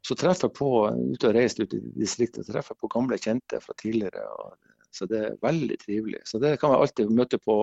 så 0.06 0.16
treffer 0.18 0.48
jeg 0.48 0.58
på, 0.58 0.70
ute 1.14 1.30
og 1.30 1.36
reist 1.36 1.60
ut 1.60 1.74
i 1.76 1.82
distriktet, 2.00 2.46
treffer 2.48 2.74
jeg 2.74 2.82
på 2.84 2.92
gamle 2.96 3.20
kjente 3.20 3.60
fra 3.62 3.76
tidligere. 3.80 4.24
Og, 4.38 4.54
så 4.94 5.08
det 5.10 5.20
er 5.26 5.38
veldig 5.42 5.76
trivelig. 5.82 6.20
Så 6.28 6.38
det 6.38 6.54
kan 6.62 6.70
man 6.70 6.84
alltid 6.84 7.10
møte 7.10 7.40
på 7.42 7.56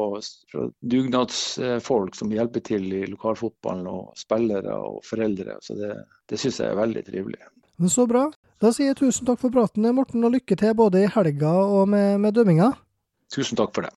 dugnadsfolk 0.83 2.17
som 2.19 2.33
hjelper 2.35 2.63
til 2.67 2.89
i 2.91 3.05
lokalfotballen, 3.07 3.87
og 3.87 4.19
spillere 4.19 4.75
og 4.75 4.99
foreldre. 5.07 5.55
Så 5.63 5.77
det, 5.79 5.93
det 6.27 6.39
syns 6.41 6.59
jeg 6.59 6.73
er 6.73 6.81
veldig 6.81 7.05
trivelig. 7.07 7.39
Men 7.79 7.93
Så 7.93 8.05
bra. 8.09 8.27
Da 8.61 8.69
sier 8.69 8.91
jeg 8.91 8.99
tusen 8.99 9.25
takk 9.25 9.39
for 9.41 9.49
praten, 9.49 9.87
Morten, 9.97 10.21
og 10.21 10.35
lykke 10.35 10.53
til 10.53 10.75
både 10.77 10.99
i 11.01 11.07
helga 11.09 11.49
og 11.49 11.87
med, 11.89 12.19
med 12.21 12.35
dømminga. 12.37 12.67
Tusen 13.33 13.57
takk 13.57 13.71
for 13.73 13.87
det. 13.87 13.89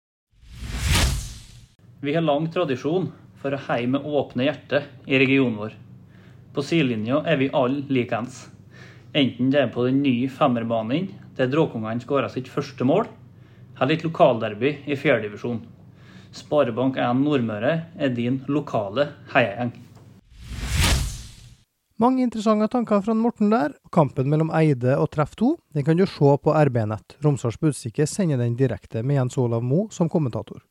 Vi 2.00 2.14
har 2.16 2.24
lang 2.24 2.46
tradisjon 2.52 3.10
for 3.42 3.52
å 3.52 3.60
heie 3.66 3.90
med 3.92 4.06
åpne 4.08 4.46
hjerter 4.46 4.86
i 5.04 5.20
regionen 5.20 5.58
vår. 5.60 5.76
På 6.56 6.64
sidelinja 6.64 7.20
er 7.28 7.42
vi 7.42 7.50
alle 7.52 7.84
likeens. 7.92 8.46
Enten 9.12 9.52
det 9.52 9.60
er 9.66 9.74
på 9.74 9.84
den 9.84 10.00
nye 10.00 10.32
femmerbanen 10.32 11.10
der 11.36 11.52
Dråkungene 11.52 12.00
skåra 12.00 12.32
sitt 12.32 12.48
første 12.48 12.88
mål, 12.88 13.04
eller 13.76 13.98
et 13.98 14.06
lokalderby 14.06 14.78
i 14.88 14.96
fjerdedivisjon. 14.96 15.60
Sparebank1 16.40 17.20
Nordmøre 17.20 17.74
er 18.00 18.16
din 18.16 18.40
lokale 18.48 19.10
heiagjeng. 19.34 19.76
Mange 21.96 22.24
interessante 22.24 22.66
tanker 22.68 23.00
fra 23.06 23.14
Morten 23.14 23.52
der. 23.52 23.76
Kampen 23.94 24.26
mellom 24.26 24.48
Eide 24.50 24.96
og 24.98 25.12
Treff 25.14 25.36
2 25.38 25.52
den 25.76 25.84
kan 25.86 25.94
du 25.94 26.02
se 26.10 26.30
på 26.42 26.54
RB-nett. 26.66 27.14
Romsdals 27.22 27.60
Budstikke 27.62 28.02
sender 28.10 28.40
den 28.42 28.56
direkte 28.58 29.04
med 29.06 29.20
Jens 29.20 29.38
Olav 29.38 29.62
Mo 29.62 29.84
som 29.94 30.10
kommentator. 30.10 30.64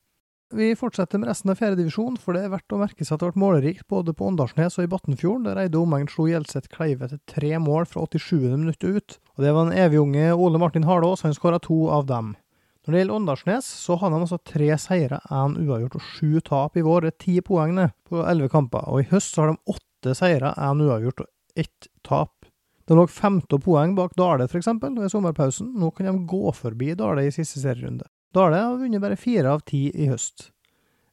Vi 0.51 0.73
fortsetter 0.75 1.21
med 1.21 1.31
resten 1.31 1.53
av 1.53 1.61
fjerdedivisjon, 1.61 2.17
for 2.19 2.35
det 2.35 2.43
er 2.43 2.51
verdt 2.51 2.75
å 2.75 2.81
merke 2.81 3.07
seg 3.07 3.15
at 3.15 3.23
det 3.23 3.29
ble 3.31 3.41
målerikt 3.45 3.87
både 3.87 4.11
på 4.11 4.27
Åndalsnes 4.27 4.75
og 4.75 4.83
i 4.83 4.91
Batnfjorden, 4.91 5.45
der 5.47 5.61
Eide 5.63 5.79
omegn 5.79 6.11
slo 6.11 6.27
Gjelseth 6.27 6.67
Kleive 6.75 7.07
til 7.13 7.23
tre 7.31 7.53
mål 7.55 7.87
fra 7.87 8.03
87. 8.03 8.43
minutt 8.57 8.83
ut. 8.83 9.17
Og 9.37 9.47
Det 9.47 9.55
var 9.55 9.69
en 9.69 9.79
evigunge 9.85 10.27
Ole 10.35 10.59
Martin 10.59 10.83
Harlås, 10.83 11.23
han 11.23 11.33
skåra 11.33 11.63
to 11.63 11.87
av 11.87 12.03
dem. 12.11 12.35
Når 12.83 12.91
det 12.91 12.99
gjelder 12.99 13.15
Åndalsnes, 13.21 13.71
så 13.87 13.95
har 13.95 14.11
de 14.11 14.19
altså 14.19 14.43
tre 14.43 14.69
seire, 14.75 15.23
én 15.31 15.55
uavgjort 15.55 15.95
og 15.95 16.03
sju 16.03 16.43
tap 16.43 16.75
i 16.75 16.83
vår. 16.83 17.07
Det 17.07 17.13
er 17.13 17.19
ti 17.23 17.39
poeng 17.39 17.79
på 18.11 18.27
elleve 18.27 18.51
kamper. 18.51 18.91
Og 18.91 19.05
i 19.05 19.09
høst 19.15 19.31
så 19.31 19.45
har 19.45 19.53
de 19.55 19.71
åtte 19.71 19.92
åtte 20.03 20.15
seire, 20.17 20.53
én 20.57 20.81
uavgjort 20.83 21.23
og 21.23 21.27
ett 21.55 21.87
tap. 22.03 22.45
De 22.87 22.95
lå 22.97 23.05
15 23.07 23.61
poeng 23.63 23.95
bak 23.95 24.15
Dale 24.19 24.49
f.eks. 24.49 24.67
ved 24.67 25.11
sommerpausen. 25.11 25.71
Nå 25.79 25.91
kan 25.91 26.09
de 26.09 26.25
gå 26.27 26.51
forbi 26.51 26.93
Dale 26.95 27.23
i 27.23 27.31
siste 27.31 27.61
serierunde. 27.61 28.05
Dale 28.33 28.59
har 28.59 28.77
vunnet 28.77 29.01
bare 29.01 29.15
fire 29.15 29.53
av 29.53 29.63
ti 29.63 29.87
i 29.93 30.09
høst. 30.09 30.49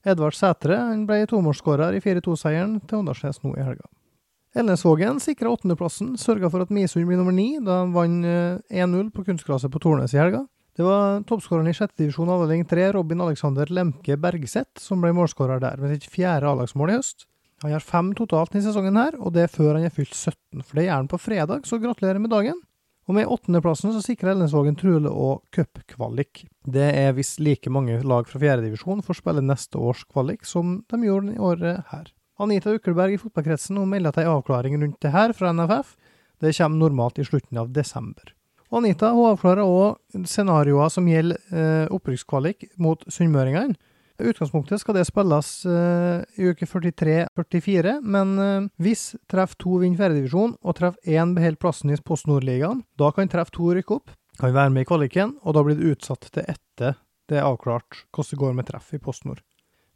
Edvard 0.03 0.35
Sætre 0.35 0.79
ble 1.07 1.27
tomålsskårer 1.29 1.95
i 1.95 2.01
4-2-seieren 2.01 2.81
til 2.89 3.03
Åndalsnes 3.03 3.43
nå 3.45 3.53
i 3.55 3.63
helga. 3.63 3.85
Elnesvågen 4.57 5.21
sikra 5.23 5.53
åttendeplassen, 5.53 6.17
sørga 6.19 6.49
for 6.51 6.65
at 6.65 6.73
Misund 6.75 7.07
blir 7.07 7.21
nummer 7.21 7.37
ni, 7.37 7.61
da 7.63 7.85
de 7.85 7.93
vant 7.95 8.25
1-0 8.25 8.73
eh, 8.73 9.13
på 9.15 9.23
kunstgresset 9.29 9.71
på 9.71 9.83
Tornes 9.85 10.17
i 10.17 10.19
helga. 10.19 10.47
Det 10.75 10.83
var 10.83 11.21
toppskåreren 11.29 11.69
i 11.71 11.77
sjette 11.77 12.01
divisjon 12.01 12.33
avdeling 12.33 12.65
tre, 12.67 12.89
Robin 12.97 13.21
Alexander 13.23 13.71
Lemke 13.71 14.17
Bergseth, 14.19 14.81
som 14.81 15.05
ble 15.05 15.13
målskårer 15.15 15.61
der, 15.63 15.79
med 15.79 15.93
sitt 15.93 16.09
fjerde 16.11 16.49
A-lagsmål 16.51 16.91
i 16.95 16.97
høst. 16.97 17.29
Han 17.63 17.75
har 17.75 17.85
fem 17.85 18.15
totalt 18.17 18.55
i 18.57 18.63
sesongen 18.65 18.97
her, 18.97 19.17
og 19.21 19.35
det 19.37 19.45
er 19.45 19.53
før 19.53 19.75
han 19.77 19.85
er 19.85 19.93
fylt 19.93 20.15
17, 20.17 20.63
for 20.65 20.79
det 20.79 20.87
gjør 20.87 21.01
han 21.03 21.11
på 21.13 21.21
fredag, 21.21 21.67
så 21.69 21.79
gratulerer 21.83 22.23
med 22.23 22.33
dagen. 22.33 22.61
Og 23.11 23.17
med 23.17 23.27
åttendeplassen 23.27 23.91
så 23.91 24.01
sikrer 24.05 24.33
Elnesvågen 24.33 24.77
Trule 24.79 25.11
og 25.11 25.43
cupkvalik. 25.53 26.45
Det 26.63 26.87
er 26.95 27.17
visst 27.17 27.41
like 27.43 27.73
mange 27.73 27.99
lag 28.07 28.29
fra 28.31 28.39
fjerdedivisjon 28.39 29.03
får 29.03 29.19
spille 29.19 29.43
neste 29.43 29.81
års 29.83 30.05
kvalik 30.07 30.47
som 30.47 30.79
de 30.89 31.01
gjorde 31.03 31.35
i 31.35 31.43
året 31.43 31.91
her. 31.91 32.13
Anita 32.41 32.73
Ukkelberg 32.73 33.17
i 33.17 33.21
fotballkretsen 33.21 33.81
hun 33.81 33.91
melder 33.91 34.15
til 34.15 34.29
en 34.29 34.37
avklaring 34.39 34.79
rundt 34.79 35.01
det 35.03 35.13
her 35.13 35.35
fra 35.37 35.51
NFF. 35.53 35.97
Det 36.41 36.55
kommer 36.57 36.85
normalt 36.85 37.19
i 37.19 37.27
slutten 37.27 37.59
av 37.61 37.73
desember. 37.75 38.31
Anita 38.71 39.11
hun 39.13 39.33
avklarer 39.33 39.67
òg 39.67 40.25
scenarioer 40.31 40.93
som 40.95 41.09
gjelder 41.11 41.41
eh, 41.51 41.87
opprykkskvalik 41.91 42.71
mot 42.79 43.03
sunnmøringene. 43.11 43.75
Utgangspunktet 44.27 44.83
skal 44.83 44.97
det 44.97 45.07
spilles 45.09 45.51
uh, 45.69 46.23
i 46.37 46.49
uke 46.51 46.67
43-44, 46.69 47.99
men 48.03 48.33
uh, 48.39 48.69
hvis 48.83 49.15
treff 49.31 49.57
2 49.63 49.81
vinner 49.83 50.01
fjerdedivisjon 50.01 50.57
og 50.61 50.77
treff 50.79 50.99
1 51.05 51.37
beholder 51.37 51.61
plassen 51.61 51.93
i 51.93 51.99
Post 52.05 52.29
Nord-ligaen, 52.31 52.83
da 53.01 53.13
kan 53.17 53.31
treff 53.31 53.53
2 53.57 53.77
rykke 53.79 53.97
opp, 53.97 54.13
kan 54.41 54.57
være 54.57 54.73
med 54.75 54.87
i 54.87 54.89
kvaliken, 54.89 55.37
og 55.45 55.57
da 55.57 55.65
blir 55.65 55.79
det 55.79 55.95
utsatt 55.95 56.31
til 56.33 56.47
etter 56.49 56.99
det 57.31 57.39
er 57.39 57.47
avklart 57.47 58.03
hvordan 58.11 58.31
det 58.33 58.41
går 58.41 58.55
med 58.59 58.67
treff 58.67 58.89
i 58.97 58.99
Post 59.03 59.27
Nord. 59.29 59.43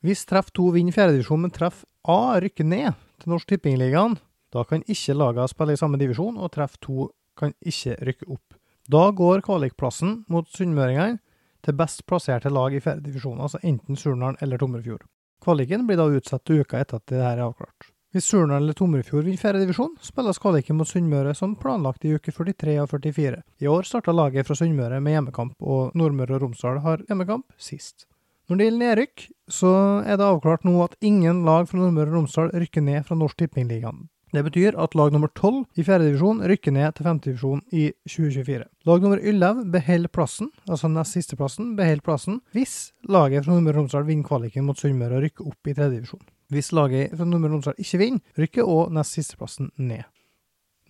Hvis 0.04 0.26
treff 0.28 0.52
2 0.54 0.68
vinner 0.76 0.94
fjerdedivisjon, 0.94 1.42
men 1.46 1.54
treff 1.54 1.82
A 2.04 2.36
rykker 2.42 2.66
ned 2.68 2.92
til 3.22 3.32
Norsk 3.32 3.48
Tippingligaen, 3.48 4.18
da 4.54 4.62
kan 4.68 4.84
ikke 4.86 5.16
lagene 5.16 5.48
spille 5.50 5.74
i 5.74 5.80
samme 5.80 5.98
divisjon, 5.98 6.36
og 6.38 6.52
treff 6.54 6.76
2 6.84 7.08
kan 7.40 7.54
ikke 7.64 7.96
rykke 8.06 8.28
opp. 8.36 8.58
Da 8.86 9.08
går 9.16 9.42
kvalikplassen 9.46 10.18
mot 10.30 10.48
sunnmøringene 10.52 11.18
til 11.64 11.76
best 11.78 12.04
plasserte 12.08 12.52
lag 12.52 12.74
i 12.74 12.82
fjerdedivisjon, 12.84 13.40
altså 13.40 13.60
enten 13.62 13.98
Surnadal 13.98 14.38
eller 14.44 14.60
Tomrefjord. 14.60 15.04
Kvaliken 15.44 15.88
blir 15.88 15.98
da 16.00 16.06
utsatt 16.08 16.44
til 16.46 16.62
uka 16.62 16.80
etter 16.80 17.00
at 17.00 17.10
det 17.10 17.20
her 17.20 17.38
er 17.38 17.48
avklart. 17.48 17.90
Hvis 18.14 18.28
Surnadal 18.30 18.62
eller 18.62 18.76
Tomrefjord 18.78 19.26
vinner 19.26 19.40
fjerdedivisjon, 19.40 19.96
spilles 20.04 20.38
kvaliken 20.38 20.78
mot 20.78 20.86
Sunnmøre 20.86 21.34
som 21.34 21.56
planlagt 21.58 22.04
i 22.06 22.12
uke 22.14 22.30
43 22.30 22.76
og 22.84 22.92
44. 22.92 23.40
I 23.58 23.70
år 23.72 23.88
starta 23.88 24.14
laget 24.14 24.46
fra 24.46 24.54
Sunnmøre 24.60 25.00
med 25.02 25.16
hjemmekamp, 25.16 25.56
og 25.58 25.96
Nordmøre 25.98 26.36
og 26.36 26.44
Romsdal 26.44 26.78
har 26.84 27.02
hjemmekamp 27.08 27.50
sist. 27.58 28.06
Når 28.46 28.60
det 28.60 28.68
gjelder 28.68 28.84
nedrykk, 28.84 29.26
så 29.50 29.74
er 30.06 30.20
det 30.20 30.28
avklart 30.28 30.66
nå 30.68 30.76
at 30.84 30.94
ingen 31.02 31.42
lag 31.48 31.66
fra 31.66 31.80
Nordmøre 31.80 32.12
og 32.12 32.20
Romsdal 32.20 32.54
rykker 32.54 32.84
ned 32.86 33.02
fra 33.08 33.18
Norsk 33.18 33.42
Tippingligaen. 33.42 34.04
Det 34.34 34.42
betyr 34.42 34.74
at 34.82 34.96
lag 34.98 35.12
nummer 35.14 35.30
12 35.30 35.60
i 35.78 35.84
4. 35.86 36.00
divisjon 36.02 36.40
rykker 36.50 36.72
ned 36.74 36.96
til 36.96 37.06
5. 37.06 37.18
divisjon 37.22 37.60
i 37.70 37.84
2024. 38.10 38.64
Lag 38.88 39.04
nummer 39.04 39.20
11 39.22 39.68
beholder 39.70 40.10
plassen, 40.10 40.48
altså 40.66 40.88
nest 40.90 41.14
sisteplassen, 41.14 41.76
beholder 41.78 42.02
plassen 42.02 42.40
hvis 42.56 42.90
laget 43.06 43.44
fra 43.44 43.54
Nordmøre 43.54 43.76
og 43.76 43.84
Romsdal 43.84 44.08
vinner 44.08 44.26
kvaliken 44.26 44.66
mot 44.66 44.80
Sunnmøre 44.80 45.20
og 45.20 45.28
rykker 45.28 45.52
opp 45.52 45.70
i 45.70 45.76
3. 45.76 45.86
divisjon. 45.92 46.24
Hvis 46.50 46.72
laget 46.74 47.14
fra 47.14 47.28
Nordmøre 47.28 47.52
og 47.52 47.60
Romsdal 47.60 47.84
ikke 47.84 48.00
vinner, 48.02 48.24
rykker 48.42 48.72
òg 48.74 48.90
nest 48.96 49.14
sisteplassen 49.20 49.70
ned. 49.78 50.02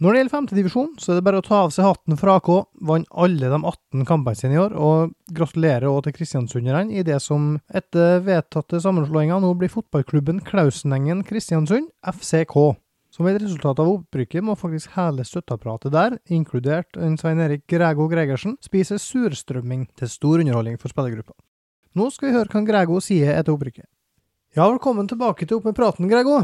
Når 0.01 0.11
det 0.11 0.19
gjelder 0.19 0.33
femtedivisjon, 0.33 0.89
så 0.99 1.13
er 1.13 1.19
det 1.21 1.25
bare 1.27 1.39
å 1.43 1.45
ta 1.45 1.59
av 1.67 1.75
seg 1.75 1.87
hatten 1.87 2.17
for 2.19 2.33
AK. 2.33 2.49
Vant 2.89 3.13
alle 3.25 3.51
de 3.53 3.59
18 3.61 4.09
kampene 4.09 4.41
sine 4.41 4.57
i 4.57 4.63
år, 4.63 4.73
og 4.75 5.13
gratulerer 5.37 5.87
òg 5.87 6.01
til 6.07 6.17
kristiansunderne 6.17 6.97
i 6.97 7.05
det 7.07 7.21
som 7.23 7.53
etter 7.69 8.25
vedtatte 8.25 8.81
sammenslåinger 8.83 9.45
nå 9.45 9.53
blir 9.61 9.71
fotballklubben 9.71 10.41
Klausenengen 10.49 11.23
Kristiansund, 11.29 11.93
FCK. 12.03 12.57
Som 13.15 13.29
et 13.31 13.37
resultat 13.39 13.79
av 13.79 13.87
opprykket 13.93 14.43
må 14.43 14.57
faktisk 14.59 14.97
hele 14.97 15.23
støtteapparatet 15.23 15.93
der, 15.95 16.17
inkludert 16.35 16.97
en 16.99 17.13
Svein 17.15 17.39
Erik 17.45 17.63
Grego 17.71 18.09
Gregersen, 18.11 18.57
spise 18.65 18.97
surstrømming 18.99 19.85
til 19.95 20.11
stor 20.11 20.43
underholdning 20.43 20.81
for 20.83 20.91
spillergruppa. 20.91 21.37
Nå 21.95 22.09
skal 22.11 22.27
vi 22.27 22.35
høre 22.35 22.51
hva 22.51 22.65
Grego 22.67 22.99
sier 22.99 23.37
etter 23.37 23.55
opprykket. 23.55 23.87
Ja, 24.59 24.67
velkommen 24.67 25.07
tilbake 25.07 25.47
til 25.47 25.61
Opp 25.61 25.69
med 25.69 25.77
praten, 25.79 26.11
Grego. 26.11 26.41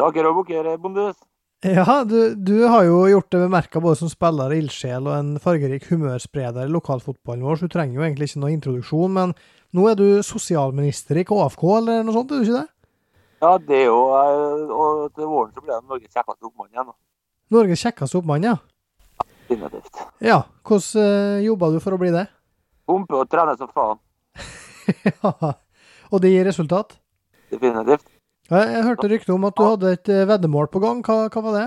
Takker 0.00 0.30
og 0.30 0.38
bukker, 0.38 0.70
bondus. 0.80 1.20
Ja, 1.66 1.98
du, 2.08 2.32
du, 2.32 2.64
har 2.64 2.86
jo 2.88 3.02
gjort 3.10 3.28
det 3.32 3.42
bemerka 3.42 3.82
både 3.84 4.00
som 4.00 4.12
spiller, 4.12 4.54
ildsjel 4.56 5.10
og 5.10 5.18
en 5.18 5.34
fargerik 5.42 5.84
humørspreder 5.90 6.64
i 6.64 6.72
lokalfotballen 6.72 7.44
vår, 7.44 7.60
så 7.60 7.68
du 7.68 7.76
trenger 7.76 8.00
jo 8.00 8.06
egentlig 8.08 8.30
ikke 8.30 8.42
noe 8.44 8.54
introduksjon. 8.56 9.12
Men 9.20 9.36
nå 9.76 9.84
er 9.92 10.00
du 10.00 10.06
sosialminister 10.24 11.20
i 11.20 11.26
KFK, 11.28 11.66
eller 11.82 12.08
noe 12.08 12.16
sånt, 12.16 12.32
er 12.32 12.40
du 12.40 12.48
ikke 12.48 12.62
det? 12.62 12.68
Ja, 13.42 13.58
det 13.60 13.82
er 13.82 13.90
jo 13.90 13.98
eh, 14.16 14.70
Og 14.72 15.12
til 15.12 15.28
våren 15.28 15.52
så 15.52 15.60
blir 15.60 15.74
det 15.74 15.90
Norges 15.90 16.14
kjekkeste 16.14 16.48
oppmann 16.48 16.70
igjen. 16.72 16.94
Norges 17.52 17.84
kjekkeste 17.84 18.20
oppmann, 18.20 18.46
ja. 18.48 18.56
Definitivt. 19.46 20.02
Ja, 20.24 20.40
hvordan 20.66 21.04
uh, 21.04 21.44
jobba 21.44 21.70
du 21.70 21.78
for 21.84 21.94
å 21.94 22.00
bli 22.00 22.10
det? 22.14 22.24
Pumpe 22.88 23.20
og 23.20 23.28
trene 23.30 23.54
som 23.58 23.70
faen. 23.70 24.00
ja, 25.06 25.52
og 26.10 26.22
det 26.22 26.32
gir 26.32 26.48
resultat? 26.48 26.96
Definitivt. 27.52 28.06
Ja, 28.50 28.62
Jeg 28.64 28.86
hørte 28.86 29.10
rykte 29.10 29.34
om 29.34 29.46
at 29.46 29.58
du 29.58 29.64
hadde 29.66 29.92
et 29.96 30.08
eh, 30.10 30.26
veddemål 30.26 30.68
på 30.70 30.82
gang. 30.82 31.02
Hva, 31.06 31.26
hva 31.30 31.42
var 31.46 31.56
det? 31.58 31.66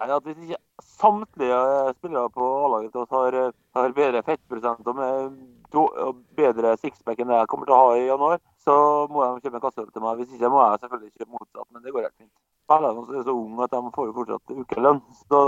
Nei, 0.00 0.08
at 0.12 0.26
Hvis 0.26 0.40
ikke 0.44 0.60
samtlige 0.84 1.60
spillere 1.98 2.32
på 2.32 2.48
A-laget 2.66 2.92
til 2.92 3.04
oss 3.04 3.12
har, 3.12 3.38
har 3.76 3.94
bedre 3.96 4.24
fettprosent 4.26 4.88
og 4.92 4.98
med 4.98 5.38
og 5.74 6.20
bedre 6.38 6.76
sixpack 6.78 7.18
enn 7.18 7.32
det 7.32 7.40
jeg 7.40 7.50
kommer 7.50 7.66
til 7.66 7.74
å 7.74 7.80
ha 7.80 7.94
i 7.98 8.04
januar, 8.06 8.42
så 8.64 8.76
må 9.12 9.24
de 9.24 9.44
kjøpe 9.44 9.58
en 9.60 9.64
kasseøl 9.64 9.90
til 9.92 10.04
meg. 10.04 10.20
Hvis 10.20 10.36
ikke 10.36 10.50
må 10.52 10.62
jeg 10.64 10.82
selvfølgelig 10.82 11.12
kjøpe 11.18 11.32
motsatt, 11.36 11.68
men 11.70 11.84
det 11.84 11.92
går 11.94 12.06
helt 12.06 12.16
fint. 12.16 12.32
Spillerne 12.64 13.18
er 13.18 13.26
så 13.26 13.34
unge 13.36 13.66
at 13.66 13.74
de 13.74 13.90
får 13.96 14.06
jo 14.08 14.14
fortsatt 14.20 14.54
ukelønn. 14.62 15.02
Så 15.20 15.42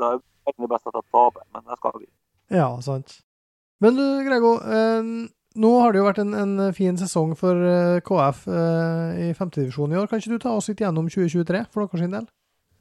da, 0.00 0.12
er 0.48 0.56
det 0.56 0.70
best 0.72 0.88
at 0.88 0.96
jeg 0.96 1.10
taper, 1.12 1.44
men 1.52 1.66
jeg 1.66 1.80
skal 1.82 1.98
bli. 1.98 2.08
Ja, 2.56 2.70
sant. 2.84 3.20
Men 3.84 4.00
du, 4.00 4.06
Grego. 4.26 4.56
Eh, 4.64 5.12
nå 5.60 5.70
har 5.82 5.92
det 5.92 6.00
jo 6.00 6.06
vært 6.06 6.20
en, 6.22 6.34
en 6.38 6.74
fin 6.76 6.98
sesong 6.98 7.32
for 7.38 7.58
eh, 7.66 8.00
KF 8.06 8.44
eh, 8.48 9.22
i 9.28 9.30
femtedivisjon 9.36 9.92
i 9.92 9.98
år. 10.00 10.08
Kan 10.08 10.22
ikke 10.22 10.36
du 10.36 10.42
ta 10.42 10.56
oss 10.56 10.70
litt 10.70 10.80
gjennom 10.80 11.08
2023 11.10 11.64
for 11.74 11.84
deres 11.84 12.12
del? 12.16 12.28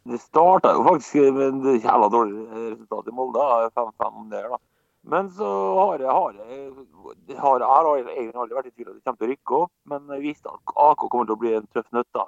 Det 0.10 0.20
starta 0.22 0.72
jo 0.78 0.86
faktisk 0.88 1.34
med 1.36 1.66
et 1.74 1.84
jævla 1.84 2.08
dårlig 2.14 2.44
resultat 2.72 3.10
i 3.12 3.16
Molde. 3.16 3.48
5-5 3.76 4.28
der, 4.32 4.48
da. 4.54 4.62
Men 5.02 5.30
så 5.32 5.48
har 5.80 6.02
jeg, 6.04 6.12
har 6.12 6.34
jeg, 6.36 7.38
har, 7.40 7.62
jeg 7.64 7.70
har 7.70 7.88
egentlig 8.00 8.42
aldri 8.42 8.58
vært 8.58 8.68
i 8.68 8.74
tvil 8.74 8.90
om 8.90 8.98
de 8.98 9.04
kommer 9.06 9.22
til 9.22 9.28
å 9.28 9.32
rykke 9.32 9.60
opp, 9.60 9.72
men 9.92 10.12
jeg 10.16 10.26
visste 10.26 10.52
at 10.52 10.74
AK 10.90 11.06
kommer 11.06 11.30
til 11.30 11.38
å 11.38 11.44
bli 11.44 11.54
en 11.56 11.70
tøff 11.74 11.88
nøtt. 11.96 12.10
da. 12.18 12.26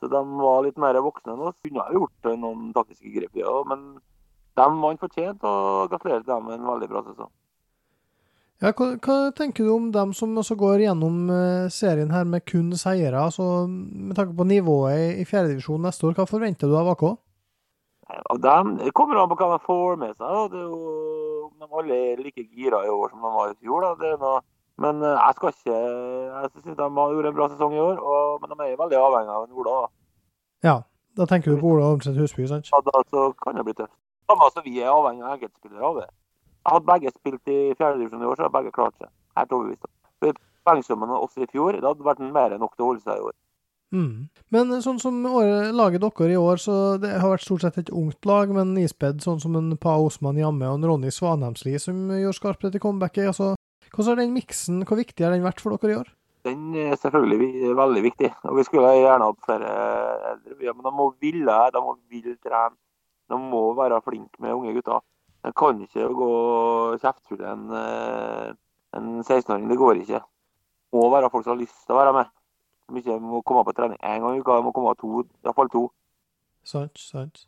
Så 0.00 0.10
de 0.12 0.20
var 0.36 0.66
litt 0.66 0.80
mer 0.80 0.98
voksne 1.00 1.32
enn 1.32 1.46
oss. 1.48 1.56
Kunne 1.64 1.86
ha 1.86 1.94
gjort 1.96 2.28
noen 2.36 2.68
taktiske 2.76 3.08
grep, 3.14 3.40
ja, 3.40 3.54
men 3.70 3.94
de 4.58 4.68
vant 4.82 5.00
fortjent. 5.00 5.40
Og 5.48 5.88
gratulerer 5.92 6.22
til 6.22 6.34
dem 6.34 6.46
med 6.50 6.58
en 6.58 6.68
veldig 6.68 6.90
bra 6.92 7.02
sesong. 7.08 7.32
Ja, 8.62 8.70
hva, 8.70 8.86
hva, 9.02 9.16
tenker 9.34 9.66
du 9.66 9.72
om 9.74 9.90
dem 9.92 10.12
som 10.16 10.36
også 10.38 10.54
går 10.56 10.84
gjennom 10.84 11.24
uh, 11.32 11.66
serien 11.72 12.12
her 12.14 12.28
med 12.28 12.44
kun 12.48 12.70
seire? 12.78 13.18
Altså, 13.18 13.66
med 13.66 14.14
tanke 14.16 14.36
på 14.38 14.46
nivået 14.48 14.94
i, 14.94 15.08
i 15.20 15.26
fjerdedivisjon 15.28 15.82
neste 15.84 16.06
år, 16.08 16.14
hva 16.18 16.28
forventer 16.28 16.70
du 16.70 16.76
av 16.78 16.92
AK? 16.94 17.04
Av 18.30 18.40
dem, 18.40 18.76
kommer 18.94 19.18
an 19.18 19.32
på 19.32 19.40
hva 19.40 19.50
de 19.56 19.64
får 19.64 19.98
med 20.00 20.14
seg. 20.14 20.52
Det 20.52 20.60
er 20.60 20.68
jo, 20.68 21.23
om 21.46 21.52
de 21.60 21.68
alle 21.80 22.00
er 22.12 22.22
like 22.24 22.44
gira 22.44 22.82
i 22.84 22.90
år 22.92 23.12
som 23.12 23.24
de 23.24 23.32
var 23.36 23.52
i 23.52 23.58
fjor. 23.60 23.86
Noe, 24.20 24.40
men 24.82 25.04
uh, 25.04 25.12
jeg 25.14 25.36
skal 25.36 25.52
ikke 25.52 25.76
Jeg 25.76 26.50
syns 26.54 26.78
de 26.80 26.88
har 26.98 27.14
gjort 27.14 27.28
en 27.30 27.36
bra 27.36 27.48
sesong 27.52 27.76
i 27.76 27.82
år, 27.84 28.00
og, 28.00 28.40
men 28.42 28.50
de 28.54 28.66
er 28.66 28.80
veldig 28.80 28.98
avhengig 29.00 29.36
av 29.36 29.60
Ola. 29.62 29.76
Da. 29.76 29.92
Ja, 30.68 30.76
da 31.20 31.28
tenker 31.30 31.54
du 31.54 31.60
på 31.60 31.74
Ola 31.74 31.92
Ormseth 31.92 32.18
Husby, 32.18 32.48
sant? 32.50 32.72
Ja, 32.72 32.80
da 32.88 33.04
så 33.12 33.28
kan 33.44 33.60
det 33.60 33.66
bli 33.68 33.76
tøft. 33.78 33.94
Samme 34.30 34.50
som 34.54 34.64
vi 34.66 34.80
er 34.80 34.90
avhengig 34.90 35.22
av 35.22 35.36
enkeltspillere 35.36 35.90
av 35.90 36.00
det. 36.00 36.08
Jeg 36.64 36.72
hadde 36.72 36.88
begge 36.88 37.12
spilt 37.12 37.52
i 37.52 37.58
fjerdedivisjon 37.76 38.24
i 38.24 38.28
år, 38.30 38.36
så 38.38 38.46
hadde 38.46 38.56
begge 38.56 38.74
klart 38.74 38.96
seg. 38.96 39.10
Helt 39.38 39.52
overbevist. 39.52 40.40
Poengsummen 40.64 41.10
også 41.12 41.44
i 41.44 41.50
fjor 41.52 41.76
det 41.76 41.84
hadde 41.84 42.06
vært 42.06 42.22
mer 42.24 42.54
enn 42.56 42.62
nok 42.64 42.72
til 42.72 42.86
å 42.86 42.92
holde 42.92 43.04
seg 43.04 43.20
i 43.20 43.26
år. 43.28 43.34
Mm. 43.94 44.26
Men 44.54 44.72
sånn 44.82 44.98
som 45.02 45.20
laget 45.24 46.02
dere 46.02 46.34
i 46.34 46.38
år, 46.38 46.58
så 46.62 46.96
det 47.00 47.12
har 47.14 47.30
vært 47.30 47.46
stort 47.46 47.62
sett 47.64 47.78
et 47.78 47.92
ungt 47.94 48.26
lag, 48.26 48.50
men 48.54 48.74
ispedd 48.80 49.22
sånn 49.22 49.40
som 49.42 49.54
en 49.58 49.76
Pa 49.80 49.96
Osman 50.02 50.40
Jamme 50.40 50.66
og 50.70 50.80
en 50.80 50.88
Ronny 50.90 51.12
Svanheimsli 51.14 51.76
som 51.82 52.10
gjør 52.10 52.34
skarpt 52.36 52.66
etter 52.68 52.82
comebacket. 52.82 53.30
Altså, 53.30 53.54
hvordan 53.94 54.16
har 54.16 54.22
den 54.24 54.34
miksen, 54.34 54.82
hvor 54.88 54.98
viktig 54.98 55.26
har 55.26 55.34
den 55.34 55.46
vært 55.46 55.62
for 55.62 55.78
dere 55.78 55.94
i 55.94 55.98
år? 56.02 56.12
Den 56.44 56.74
er 56.76 56.98
selvfølgelig 57.00 57.72
veldig 57.78 58.02
viktig. 58.04 58.30
og 58.44 58.58
Vi 58.58 58.64
skulle 58.66 58.90
gjerne 58.98 59.30
hatt 59.30 59.46
flere 59.46 59.70
eldre. 60.32 60.58
Ja, 60.66 60.74
men 60.74 60.84
de 60.84 60.92
må 60.92 61.08
ville, 61.22 61.56
de 61.72 61.80
må 61.80 61.94
ville 62.12 62.36
trene. 62.36 62.76
De 63.32 63.38
må 63.40 63.62
være 63.78 64.02
flinke 64.04 64.42
med 64.44 64.52
unge 64.52 64.74
gutter. 64.76 65.00
De 65.44 65.52
kan 65.56 65.80
ikke 65.80 66.10
gå 66.18 66.30
kjeftfulle 67.00 67.48
en, 67.48 67.64
en 68.96 69.08
16-åring. 69.22 69.70
Det 69.70 69.80
går 69.80 70.02
ikke. 70.02 70.20
Det 70.20 71.00
må 71.00 71.08
være 71.14 71.30
folk 71.32 71.46
som 71.46 71.54
har 71.54 71.62
lyst 71.62 71.80
til 71.86 71.96
å 71.96 72.00
være 72.02 72.12
med. 72.18 72.32
De 72.90 73.00
ikke 73.00 73.16
må 73.22 73.40
komme 73.48 73.64
på 73.64 73.72
trening 73.76 73.98
én 74.02 74.20
gang 74.20 74.36
i 74.36 74.40
uka, 74.42 74.58
jeg 74.58 74.66
må 74.66 74.72
komme 74.76 74.94
to, 75.00 75.24
iallfall 75.44 75.70
to. 75.72 75.84
Sant, 76.68 77.00
sant. 77.00 77.46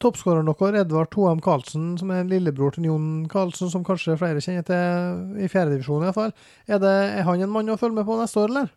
Toppskåreren 0.00 0.46
deres, 0.46 0.78
Edvard 0.84 1.10
Toam 1.12 1.40
Karlsen, 1.44 1.98
som 1.98 2.12
er 2.14 2.28
lillebror 2.30 2.76
til 2.76 2.86
Jon 2.88 3.26
Karlsen, 3.28 3.68
som 3.72 3.84
kanskje 3.84 4.16
flere 4.20 4.40
kjenner 4.44 4.64
til 4.68 5.42
i 5.44 5.50
fjerdedivisjon 5.50 6.06
iallfall. 6.06 6.32
Er, 6.68 6.80
det, 6.80 6.94
er 7.18 7.26
han 7.28 7.42
en 7.44 7.52
mann 7.52 7.72
å 7.74 7.78
følge 7.80 7.98
med 7.98 8.08
på 8.08 8.16
neste 8.20 8.40
år, 8.40 8.52
eller? 8.54 8.72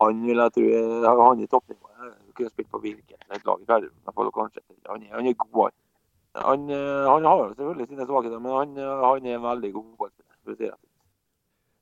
Han 0.00 0.22
vil 0.24 0.40
jeg 0.40 0.54
tro 0.56 0.68
er 0.70 1.22
han 1.26 1.42
i 1.44 1.50
toppnivå. 1.50 1.90
Jeg 2.00 2.36
kunne 2.38 2.52
spilt 2.54 2.70
på 2.72 2.80
hvilket 2.80 3.44
lag 3.44 3.60
i 3.60 3.68
fjerdedivisjon, 3.68 4.32
kanskje. 4.38 4.64
Han 4.88 5.02
er, 5.02 5.12
han 5.18 5.28
er 5.28 5.38
god, 5.42 5.62
han. 5.66 5.76
Han, 7.10 7.24
har 7.26 7.42
jo 7.42 7.48
selvfølgelig 7.48 7.88
sine 7.90 8.06
svakheter, 8.06 8.38
men 8.38 8.52
han, 8.54 8.76
han 9.02 9.26
er 9.26 9.36
en 9.36 9.42
veldig 9.42 9.72
god 9.72 9.86
fotballspiller. 9.98 10.78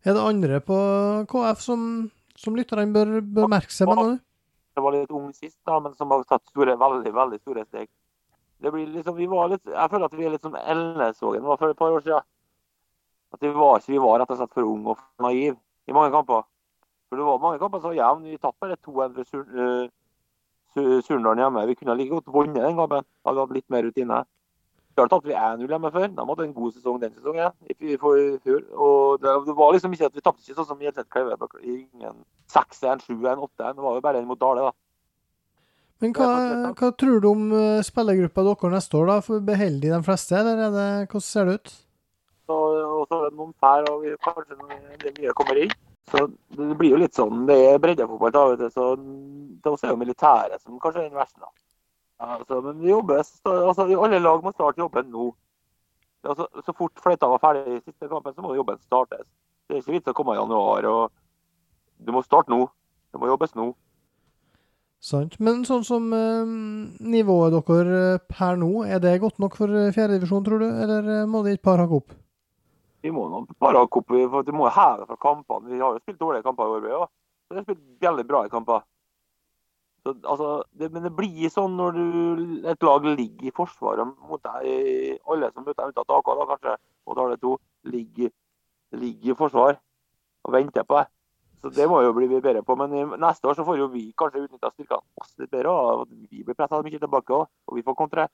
Er 0.05 0.15
det 0.15 0.25
andre 0.25 0.61
på 0.65 0.79
KF 1.29 1.61
som, 1.61 1.83
som 2.39 2.57
lytterne 2.57 2.87
bør, 2.95 3.19
bør 3.23 3.51
merke 3.51 3.75
seg 3.75 3.91
med 3.91 3.99
nå? 3.99 4.09
Det 4.79 4.85
var 4.85 4.95
litt 4.95 5.15
ung 5.15 5.31
sist, 5.35 5.59
da, 5.67 5.79
men 5.83 5.95
som 5.99 6.13
har 6.15 6.23
tatt 6.29 6.45
store, 6.53 6.77
veldig 6.79 7.13
veldig 7.15 7.41
store 7.43 7.65
steg. 7.67 7.89
Det 8.63 8.71
blir 8.75 8.87
liksom, 8.91 9.17
vi 9.19 9.27
var 9.31 9.51
litt, 9.53 9.65
jeg 9.67 9.91
føler 9.91 10.07
at 10.07 10.15
vi 10.19 10.27
er 10.27 10.35
litt 10.35 10.47
som 10.47 10.55
Elnesvågen 10.59 11.47
var 11.47 11.59
for 11.59 11.75
et 11.75 11.79
par 11.79 11.95
år 11.95 12.05
siden. 12.05 12.27
At 13.35 13.43
vi 13.45 13.51
var, 13.55 13.83
vi 13.87 14.01
var 14.03 14.23
rett 14.23 14.31
og 14.33 14.39
slett 14.41 14.55
for 14.55 14.67
unge 14.67 14.95
og 14.95 15.01
for 15.01 15.27
naive 15.27 15.59
i 15.89 15.95
mange 15.97 16.15
kamper. 16.15 16.47
For 17.09 17.21
Det 17.21 17.27
var 17.27 17.43
mange 17.43 17.61
kamper 17.61 17.83
som 17.83 17.93
var 17.93 17.99
jevne. 17.99 18.31
Vi 18.31 18.41
tapte 18.41 18.65
bare 18.65 18.79
2-1 18.87 19.91
for 20.75 21.03
Surndalen 21.07 21.43
hjemme. 21.43 21.67
Vi 21.69 21.77
kunne 21.79 21.97
like 21.99 22.13
godt 22.13 22.33
vunnet 22.33 22.63
den 22.63 22.77
kampen. 22.77 23.07
Hadde 23.27 23.45
hatt 23.45 23.55
litt 23.57 23.69
mer 23.73 23.87
rutine. 23.87 24.23
Klart 24.99 25.15
at 25.15 25.27
vi 25.29 25.37
1-0 25.39 25.71
hjemme 25.71 25.91
før. 25.95 26.09
De 26.11 26.27
hadde 26.31 26.45
en 26.49 26.57
god 26.57 26.75
sesong 26.75 26.99
den 26.99 27.15
sesongen. 27.15 27.55
i 27.71 27.97
fjor. 28.03 28.63
Og 28.75 29.23
det, 29.23 29.35
det, 29.47 29.55
var 29.61 29.73
liksom 29.77 29.95
ikke 29.95 30.11
at 30.11 30.17
Vi 30.17 30.25
tapte 30.25 30.43
ikke 30.43 30.59
sånn 30.59 30.71
som 30.73 30.83
Hjelset 30.83 31.07
Kleive. 31.15 31.39
Ingen 31.63 32.23
6-1, 32.51 33.05
7-1, 33.07 33.45
8-1. 33.47 33.77
Det 33.79 33.85
var 33.87 33.99
jo 33.99 34.05
bare 34.09 34.23
en 34.23 34.31
mot 34.31 34.41
Dale, 34.41 34.69
da. 34.69 34.75
Men 35.99 36.15
hva, 36.15 36.31
hva, 36.79 36.89
tror 36.95 37.23
du 37.23 37.29
om 37.31 37.45
spillergruppa 37.87 38.45
deres 38.47 38.75
neste 38.75 38.99
år? 38.99 39.09
da? 39.11 39.39
Beholder 39.51 39.87
de 39.87 39.95
de 39.95 40.03
fleste, 40.07 40.39
eller 40.39 40.65
er 40.67 40.75
det, 40.75 40.89
hvordan 41.11 41.27
ser 41.27 41.49
det 41.49 41.57
ut? 41.59 41.73
Så, 42.49 42.57
og 42.57 43.07
så 43.07 43.19
er 43.19 43.31
det 43.31 43.39
noen 43.39 43.55
fær, 43.61 43.89
og 43.91 44.05
vi, 44.05 44.15
kanskje 44.25 44.59
det 45.03 45.15
nye 45.19 45.35
kommer 45.39 45.63
inn. 45.63 45.75
Så 46.09 46.27
Det 46.57 46.77
blir 46.79 46.95
jo 46.95 47.01
litt 47.03 47.19
sånn, 47.19 47.47
det 47.51 47.59
er 47.67 47.83
breddefotball. 47.83 48.33
da, 48.33 48.45
vet 48.53 48.63
du, 48.63 48.71
så 48.73 48.95
Det 48.97 49.75
er 49.75 49.91
jo 49.91 50.01
militæret 50.01 50.63
som 50.63 50.79
kanskje 50.79 51.05
er 51.05 51.11
den 51.11 51.19
verste. 51.19 51.41
da. 51.41 51.51
Altså, 52.19 52.61
men 52.61 52.81
vi 52.83 52.91
jobber, 52.91 53.23
altså, 53.47 53.83
Alle 54.05 54.19
lag 54.19 54.43
må 54.43 54.53
starte 54.53 54.83
jobben 54.83 55.11
nå. 55.15 55.31
Altså, 56.27 56.49
så 56.67 56.75
fort 56.75 56.99
fløyta 57.03 57.29
var 57.31 57.43
ferdig 57.43 57.77
i 57.77 57.83
siste 57.85 58.09
kampen, 58.11 58.35
så 58.35 58.43
må 58.43 58.57
jobben 58.59 58.79
startes. 58.83 59.27
Det 59.69 59.77
er 59.77 59.83
ikke 59.85 59.95
vits 59.95 60.11
å 60.11 60.17
komme 60.19 60.35
i 60.35 60.41
januar. 60.41 60.87
og 60.87 61.13
Du 61.99 62.11
må 62.13 62.25
starte 62.27 62.51
nå. 62.51 62.67
Det 63.13 63.21
må 63.21 63.31
jobbes 63.31 63.55
nå. 63.55 63.71
Sant. 64.99 65.37
Men 65.39 65.63
sånn 65.65 65.85
som 65.87 66.09
eh, 66.13 66.55
nivået 67.07 67.55
dere 67.55 68.19
per 68.27 68.59
nå, 68.59 68.83
er 68.85 68.99
det 68.99 69.21
godt 69.23 69.39
nok 69.39 69.55
for 69.61 69.71
fjerdedivisjon, 69.95 70.43
tror 70.45 70.65
du? 70.65 70.67
Eller 70.67 71.27
må 71.31 71.45
det 71.47 71.55
et 71.59 71.63
par 71.63 71.79
hakke 71.79 72.01
opp? 72.03 72.17
Vi 73.07 73.13
må 73.15 73.29
nå 73.31 73.45
bare 73.63 73.85
hakke 73.85 74.01
opp, 74.01 74.11
vi 74.11 74.59
må 74.59 74.67
heve 74.75 75.07
fra 75.07 75.17
kampene. 75.23 75.71
Vi 75.71 75.79
har 75.79 75.95
jo 75.95 76.03
spilt 76.03 76.19
dårlige 76.19 76.43
kamper 76.49 76.67
i 76.67 76.75
år, 76.75 76.83
vi 76.83 76.97
òg. 76.99 77.11
Vi 77.49 77.57
har 77.61 77.67
spilt 77.69 77.85
veldig 78.03 78.27
bra 78.27 78.43
i 78.45 78.51
kamper. 78.53 78.83
Så, 80.09 80.15
altså, 80.25 80.49
det, 80.81 80.89
men 80.95 81.05
det 81.05 81.11
blir 81.13 81.51
sånn 81.53 81.75
når 81.77 81.97
du, 81.99 82.05
et 82.73 82.87
lag 82.87 83.05
ligger 83.05 83.51
i 83.51 83.53
forsvaret 83.53 84.09
mot 84.25 84.41
deg, 84.41 85.19
alle 85.29 85.51
som 85.53 85.67
møter 85.67 85.91
unntatt 85.91 86.15
AK, 86.17 86.31
da 86.39 86.47
kanskje, 86.55 86.77
og 87.05 87.19
da 87.19 87.27
det 87.35 87.39
to, 87.43 87.53
ligger, 87.93 88.33
ligger 88.97 89.35
i 89.35 89.37
forsvar 89.37 89.77
og 90.49 90.55
venter 90.55 90.87
på 90.89 90.97
deg. 90.97 91.13
Så 91.61 91.73
Det 91.75 91.89
må 91.91 92.01
jo 92.07 92.15
bli 92.15 92.29
bedre 92.31 92.63
på. 92.63 92.77
Men 92.79 92.95
neste 93.19 93.51
år 93.51 93.59
så 93.59 93.67
får 93.67 93.81
jo 93.81 93.89
vi 93.93 94.07
kanskje 94.17 94.45
utnytta 94.47 94.71
styrkene 94.71 95.03
oss 95.21 95.35
litt 95.43 95.51
bedre. 95.51 95.73
og 95.75 96.07
Vi 96.09 96.45
blir 96.47 96.57
pressa 96.57 96.81
mye 96.81 97.01
tilbake 97.03 97.35
òg, 97.35 97.49
og 97.67 97.77
vi 97.77 97.83
får 97.83 97.99
kontre. 97.99 98.29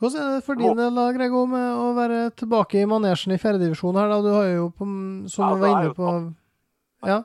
Hvordan 0.00 0.22
er 0.22 0.38
det 0.40 0.44
for 0.46 0.58
din 0.58 0.80
del, 0.80 0.96
Grego, 1.14 1.44
med 1.46 1.66
å 1.78 1.92
være 1.94 2.22
tilbake 2.34 2.80
i 2.80 2.88
manesjen 2.88 3.36
i 3.36 3.38
fjerdedivisjon 3.38 4.00
her? 4.00 4.08
da? 4.10 4.22
Du 4.24 4.32
har 4.32 4.48
jo, 4.48 4.64
på, 4.74 4.88
som 5.30 5.44
ja, 5.44 5.52
du 5.52 5.62
var 5.62 5.76
inne 5.76 5.94
på 5.94 6.08
Ja? 7.06 7.20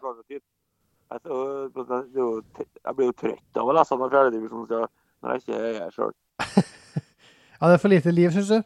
Jeg 1.11 2.95
blir 2.97 3.05
jo 3.07 3.15
trøtt 3.15 3.59
av 3.59 3.69
å 3.69 3.75
lese 3.77 3.95
om 3.95 4.03
fjerdedivisjon 4.11 4.67
når 4.71 5.33
jeg 5.33 5.43
ikke 5.43 5.59
er 5.59 5.77
her 5.81 5.93
sjøl. 5.95 6.13
ja, 7.59 7.69
det 7.69 7.75
er 7.77 7.83
for 7.83 7.93
lite 7.93 8.13
liv, 8.13 8.33
syns 8.35 8.51
du? 8.51 8.57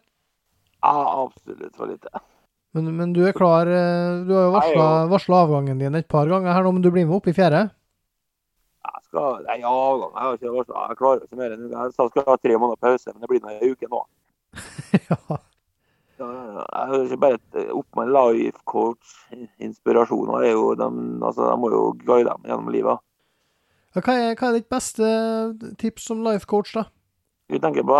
Ja, 0.81 0.95
absolutt 1.21 1.77
for 1.77 1.91
lite. 1.91 2.23
Men, 2.73 2.87
men, 2.95 3.11
du 3.13 3.19
er 3.27 3.35
klar 3.35 3.67
Du 3.67 4.31
har 4.31 4.45
jo 4.47 4.85
varsla 5.11 5.41
avgangen 5.43 5.79
din 5.81 5.97
et 5.99 6.07
par 6.07 6.29
ganger 6.31 6.55
her 6.55 6.63
nå, 6.63 6.71
men 6.71 6.83
du 6.83 6.87
blir 6.89 7.05
med 7.05 7.17
opp 7.19 7.27
i 7.27 7.35
fjerde? 7.35 7.65
Jeg 8.87 9.05
skal 9.09 9.43
Nei, 9.45 9.59
avgang 9.67 10.15
Jeg 10.15 10.23
har 10.23 10.39
ikke 10.39 10.55
varsla. 10.55 10.87
Jeg 10.87 10.99
klarer 11.03 11.27
ikke 11.27 11.41
mer 11.43 11.55
enn 11.57 11.69
jeg 11.69 11.95
skal 11.97 12.27
ha 12.31 12.37
tre 12.39 12.57
måneder 12.57 12.81
pause, 12.87 13.13
men 13.13 13.21
det 13.21 13.31
blir 13.31 13.43
nå 13.43 13.53
ei 13.53 13.73
uke 13.75 13.91
nå. 13.91 14.03
ja. 15.09 15.41
Jeg 16.21 16.87
hører 16.91 17.05
ikke 17.07 17.21
bare 17.21 17.65
opp 17.75 17.99
med 17.99 18.11
life 18.13 18.61
coach. 18.69 19.15
Inspirasjoner 19.61 20.47
er 20.47 20.53
jo 20.53 20.71
de, 20.77 20.87
altså, 21.21 21.47
de 21.49 21.57
må 21.59 21.71
jo 21.73 21.83
guide 22.05 22.29
dem 22.29 22.47
gjennom 22.49 22.71
livet. 22.73 23.03
Ja, 23.95 24.01
Hva 24.05 24.15
er, 24.15 24.35
hva 24.39 24.49
er 24.49 24.57
ditt 24.59 24.69
beste 24.71 25.07
tips 25.81 26.07
som 26.11 26.23
life 26.23 26.47
coach, 26.47 26.73
da? 26.77 26.85
Du 27.51 27.57
tenker 27.59 27.83
på 27.87 27.99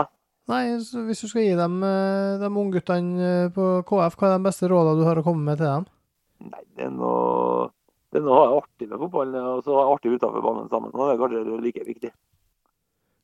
Nei, 0.51 0.63
hvis 0.73 1.21
du 1.21 1.27
skal 1.29 1.45
gi 1.45 1.51
dem, 1.55 1.77
eh, 1.85 2.39
de 2.41 2.47
ungguttene 2.49 3.27
eh, 3.27 3.51
på 3.55 3.67
KF, 3.87 4.15
hva 4.19 4.27
er 4.27 4.33
de 4.39 4.47
beste 4.47 4.67
rådene 4.67 4.99
du 4.99 5.05
har 5.07 5.19
å 5.21 5.23
komme 5.23 5.45
med 5.45 5.61
til 5.61 5.69
dem? 5.69 5.85
Nei, 6.49 6.63
det 6.75 6.87
er 6.87 6.95
noe 6.95 7.69
det 8.11 8.19
er 8.19 8.25
noe 8.25 8.57
artig 8.57 8.89
med 8.89 8.99
fotballen, 8.99 9.45
og 9.47 9.61
så 9.63 9.71
det 9.77 9.83
artig 9.93 10.15
utenfor 10.17 10.43
banen 10.43 10.67
sammen. 10.67 10.91
Og 10.91 11.05
det 11.07 11.13
er 11.13 11.19
kanskje 11.21 11.59
like 11.63 11.83
viktig. 11.87 12.09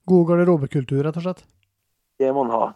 God 0.08 0.30
garderobekultur, 0.30 1.02
rett 1.04 1.18
og 1.20 1.26
slett. 1.26 1.42
Det 2.22 2.30
må 2.32 2.46
man 2.46 2.54
ha. 2.56 2.70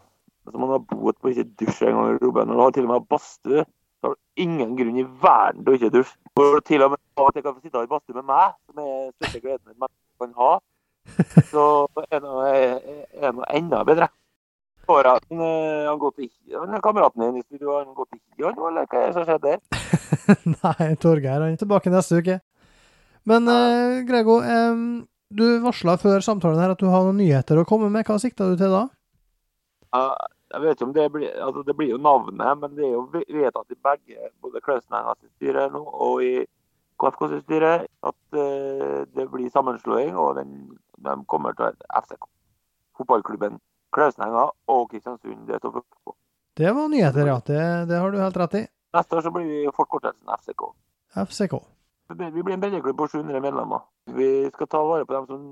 Altså, 0.52 0.60
man 0.60 0.74
har 0.74 0.82
boet 0.84 1.16
på 1.22 1.30
ikke 1.32 1.46
dusje 1.62 1.88
en 1.88 1.96
gang 1.96 2.10
i 2.12 2.18
Robben 2.20 2.50
Når 2.52 2.58
du 2.58 2.62
har 2.62 2.72
til 2.76 2.88
og 2.88 2.92
med 2.92 3.06
badstue, 3.08 3.62
så 3.64 4.08
har 4.08 4.16
du 4.16 4.44
ingen 4.44 4.74
grunn 4.76 4.98
i 5.00 5.06
verden 5.24 5.64
til 5.64 5.72
å 5.72 5.78
ikke 5.78 5.92
dusje. 5.94 6.18
Og 6.44 6.58
til 6.68 6.84
og 6.84 6.92
med 6.92 7.00
at 7.24 7.38
jeg 7.38 7.46
kan 7.46 7.54
få 7.56 7.62
sitte 7.64 7.84
i 7.86 7.92
badstue 7.94 8.18
med 8.18 8.28
meg, 8.28 8.58
som 8.68 8.82
er 8.84 9.14
største 9.14 9.40
gleden 9.46 9.72
et 9.72 9.78
menneske 9.78 10.20
kan 10.20 10.34
ha, 10.42 10.50
så 11.54 11.64
er 12.04 12.18
det 12.18 12.22
noe, 12.26 13.46
enda 13.56 13.80
bedre. 13.88 14.10
Han, 14.92 15.40
eh, 15.40 15.88
han 15.88 16.00
gått 16.02 16.20
i 16.20 16.28
han 16.52 16.74
er 16.76 16.84
kameraten 16.84 17.24
din 17.24 17.38
i 17.40 17.46
studio, 17.46 17.78
har 17.78 17.86
han 17.86 17.96
gått 17.96 18.18
i 18.18 18.20
hi, 18.20 18.44
han, 18.44 18.58
eller 18.60 18.90
hva 18.92 19.00
er 19.00 19.06
det 19.06 19.16
som 19.16 19.28
skjedde 19.30 19.54
der? 19.54 19.62
Nei, 20.58 20.90
Torgeir 21.00 21.38
han 21.38 21.54
er 21.54 21.62
tilbake 21.62 21.94
neste 21.94 22.20
uke. 22.20 22.42
Men 23.24 23.48
eh, 23.48 24.02
Grego, 24.10 24.42
eh, 24.44 24.84
du 25.32 25.46
varsla 25.64 25.96
før 26.02 26.20
samtalen 26.26 26.60
her 26.60 26.76
at 26.76 26.84
du 26.84 26.90
har 26.92 27.08
noen 27.08 27.22
nyheter 27.24 27.62
å 27.62 27.68
komme 27.70 27.88
med. 27.94 28.04
Hva 28.04 28.20
sikta 28.20 28.50
du 28.52 28.60
til 28.60 28.76
da? 28.76 28.84
Ja, 29.96 30.04
Jeg 30.52 30.62
vet 30.62 30.76
ikke 30.76 30.88
om 30.88 30.96
det 30.96 31.06
blir 31.14 31.30
altså 31.46 31.64
det 31.64 31.76
blir 31.80 31.94
jo 31.94 32.00
navnet, 32.02 32.58
men 32.60 32.74
det 32.76 32.88
er 32.88 32.96
jo 32.98 33.06
vedtatt 33.12 33.72
i 33.72 33.80
begge, 33.88 34.32
både 34.44 34.62
Klausenenga 34.66 35.16
sitt 35.16 35.32
styre 35.38 35.70
nå 35.72 35.82
og 35.82 36.24
i 36.26 36.34
KFK 37.02 37.28
sitt 37.32 37.46
styre, 37.48 37.72
at 38.10 38.38
eh, 38.38 38.98
det 39.16 39.28
blir 39.32 39.50
sammenslåing, 39.54 40.14
og 40.20 40.36
den, 40.38 40.52
de 41.02 41.16
kommer 41.32 41.56
til 41.56 41.66
å 41.66 41.72
hete 41.72 42.02
FCK. 42.04 42.28
Fotballklubben 43.00 43.58
Klausenenga 43.96 44.50
og 44.72 44.90
Kristiansund. 44.92 45.48
Det 45.48 45.60
står 45.60 45.80
på. 45.82 46.16
Det 46.58 46.74
var 46.76 46.92
nyheter, 46.92 47.32
ja. 47.32 47.40
Det, 47.48 47.62
det 47.90 48.00
har 48.04 48.12
du 48.12 48.20
helt 48.22 48.40
rett 48.44 48.58
i. 48.60 48.66
Neste 48.96 49.18
år 49.18 49.26
så 49.26 49.32
blir 49.34 49.48
vi 49.48 49.62
forkortelsen 49.76 50.36
FCK. 50.38 50.68
FCK. 51.26 51.56
Vi 52.12 52.44
blir 52.44 52.54
en 52.54 52.62
breddeklubb 52.62 52.98
på 53.00 53.08
700 53.08 53.40
medlemmer. 53.40 53.86
Vi 54.12 54.28
skal 54.52 54.68
ta 54.68 54.82
vare 54.84 55.08
på 55.08 55.16
dem 55.16 55.28
som 55.30 55.46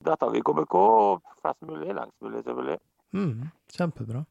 detter 0.00 0.26
av 0.26 0.36
i 0.36 0.40
KBK, 0.40 0.76
og 0.80 1.34
flest 1.44 1.60
mulig, 1.68 1.92
lengst 1.92 2.16
mulig 2.24 2.40
selvfølgelig. 2.46 2.78
Mm, 3.12 3.48
kjempebra. 3.76 4.24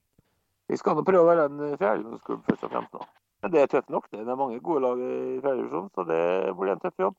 Vi 0.72 0.78
skal 0.80 0.96
nå 0.96 1.04
prøve 1.06 1.22
å 1.26 1.30
være 1.30 1.48
en 1.50 1.60
fjerdedivisjonsklubb 1.78 2.46
først 2.48 2.64
og 2.66 2.72
fremst 2.72 2.94
nå. 2.96 3.06
Men 3.42 3.52
det 3.52 3.62
er 3.62 3.68
tøft 3.74 3.90
nok. 3.90 4.08
Det 4.12 4.24
Det 4.26 4.32
er 4.32 4.40
mange 4.40 4.60
gode 4.62 4.82
lag 4.86 5.00
i 5.02 5.40
fjerdedivisjon, 5.42 5.90
så 5.96 6.06
det 6.08 6.22
blir 6.58 6.72
en 6.72 6.80
tøff 6.80 6.98
jobb. 7.00 7.16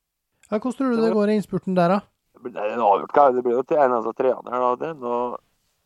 Ja, 0.50 0.58
hvordan 0.58 0.76
tror 0.78 0.90
du 0.96 1.02
det 1.02 1.12
går 1.12 1.28
i 1.30 1.36
innspurten 1.38 1.74
der, 1.76 1.88
da? 1.88 2.00
Det 2.34 2.42
blir 2.42 2.72
en 2.72 2.80
avgjort 2.80 3.12
hva. 3.16 3.26
Det 3.34 3.42
blir 3.44 3.56
jo 3.58 3.62
til 3.62 3.78
en 3.78 3.92
av 3.98 4.12
treene 4.18 4.50
her. 4.54 4.76
da. 4.76 4.92
Noe... 4.94 5.38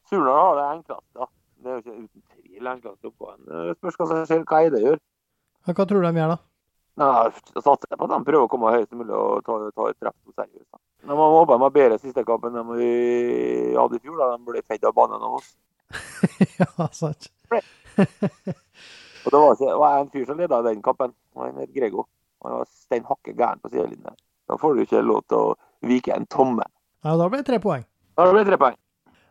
Surnadal 0.07 0.37
har 0.47 0.57
det 0.61 0.67
enklest. 0.79 1.07
da. 1.19 1.27
Det 1.59 1.71
er 1.71 1.75
jo 1.75 1.83
ikke 1.83 1.97
uten 2.05 2.23
tvil 2.31 2.69
enklest 2.73 3.09
oppgaven. 3.11 3.41
Det 3.51 3.77
spørs 3.81 3.97
hva 3.99 4.07
som 4.07 4.27
skjer, 4.31 4.45
hva 4.47 4.61
Eide 4.63 4.83
gjør. 4.85 5.01
Ja, 5.67 5.73
hva 5.75 5.87
tror 5.91 6.05
du 6.05 6.07
de 6.07 6.21
gjør, 6.21 6.35
da? 6.37 6.39
Nei, 6.97 7.09
Jeg 7.27 7.63
satser 7.65 7.99
på 7.99 8.07
at 8.07 8.13
de 8.15 8.25
prøver 8.25 8.47
å 8.47 8.49
komme 8.49 8.71
høyest 8.73 8.93
mulig 8.97 9.13
og 9.13 9.43
ta, 9.45 9.57
ta 9.75 9.89
et 9.91 9.99
treff 10.01 10.15
på 10.25 10.33
seriøst. 10.33 10.69
Men 11.05 11.17
Man 11.19 11.35
håper 11.35 11.59
de 11.59 11.67
har 11.67 11.75
bedre 11.75 11.99
siste 12.01 12.25
kampen 12.25 12.55
enn 12.57 12.71
de 12.79 12.87
hadde 13.77 13.99
i 13.99 14.05
fjor. 14.05 14.17
da. 14.23 14.31
De 14.37 14.47
ble 14.47 14.63
fedd 14.63 14.87
av 14.87 14.95
banen 14.95 15.21
av 15.21 15.35
oss. 15.41 15.51
ja, 16.61 16.89
sant. 16.93 17.31
Og 19.27 19.33
det 19.33 19.41
var, 19.41 19.53
ikke, 19.53 19.67
det 19.67 19.81
var 19.81 19.99
en 19.99 20.11
fyr 20.13 20.25
som 20.29 20.39
leda 20.39 20.63
den 20.67 20.83
kampen. 20.85 21.13
Han 21.37 21.61
het 21.61 21.75
Grego. 21.75 22.07
Han 22.45 22.61
var 22.61 22.71
stein 22.71 23.07
hakke 23.09 23.35
gæren 23.35 23.63
på 23.63 23.73
sidelinja. 23.73 24.15
Da 24.47 24.59
får 24.61 24.75
du 24.75 24.83
ikke 24.85 25.03
lov 25.03 25.25
til 25.31 25.39
å 25.43 25.55
vike 25.87 26.15
en 26.15 26.27
tomme. 26.31 26.67
Ja, 27.07 27.17
da 27.19 27.29
blir 27.31 27.43
det 27.43 27.49
tre 27.49 27.59
poeng. 27.63 27.87
Da 28.17 28.29
blir 28.31 28.45
det 28.45 28.53
tre 28.53 28.61
poeng. 28.61 28.77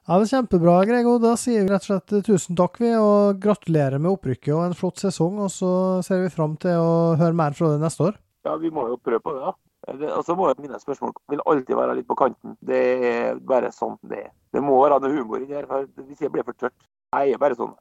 Ja, 0.06 0.20
det 0.22 0.28
er 0.28 0.32
Kjempebra, 0.36 0.74
Grego. 0.86 1.16
Da 1.18 1.32
sier 1.40 1.64
vi 1.66 1.72
rett 1.72 1.88
og 1.88 1.90
slett 1.90 2.28
tusen 2.28 2.58
takk, 2.60 2.76
vi, 2.78 2.92
og 3.00 3.40
gratulerer 3.42 3.98
med 3.98 4.12
opprykket 4.12 4.52
og 4.54 4.68
en 4.68 4.76
flott 4.78 5.02
sesong. 5.02 5.40
Og 5.42 5.50
så 5.50 5.72
ser 6.06 6.22
vi 6.22 6.34
fram 6.34 6.54
til 6.62 6.78
å 6.78 7.16
høre 7.18 7.38
mer 7.38 7.56
fra 7.58 7.72
deg 7.72 7.82
neste 7.82 8.12
år. 8.12 8.20
Ja, 8.46 8.54
vi 8.62 8.70
må 8.74 8.86
jo 8.92 9.00
prøve 9.02 9.24
på 9.26 9.34
det, 9.34 9.48
da. 9.48 9.56
Og 9.86 10.24
så 10.26 10.34
må 10.34 10.48
jo 10.50 10.62
mine 10.64 10.80
spørsmål 10.82 11.12
vil 11.30 11.42
alltid 11.46 11.76
være 11.78 11.96
litt 12.00 12.08
på 12.10 12.18
kanten. 12.18 12.56
Det 12.66 12.84
er 13.06 13.36
bare 13.38 13.70
sånn 13.74 14.00
det 14.10 14.24
er. 14.24 14.32
Det 14.54 14.64
må 14.66 14.80
være 14.82 14.98
noe 15.04 15.14
humor 15.14 15.44
inni 15.44 15.54
her, 15.54 15.68
for 15.70 15.86
hvis 16.08 16.24
jeg 16.26 16.34
blir 16.34 16.46
for 16.48 16.58
tørt. 16.58 16.74
Jeg 17.14 17.36
er 17.36 17.42
bare 17.42 17.58
sånn. 17.60 17.76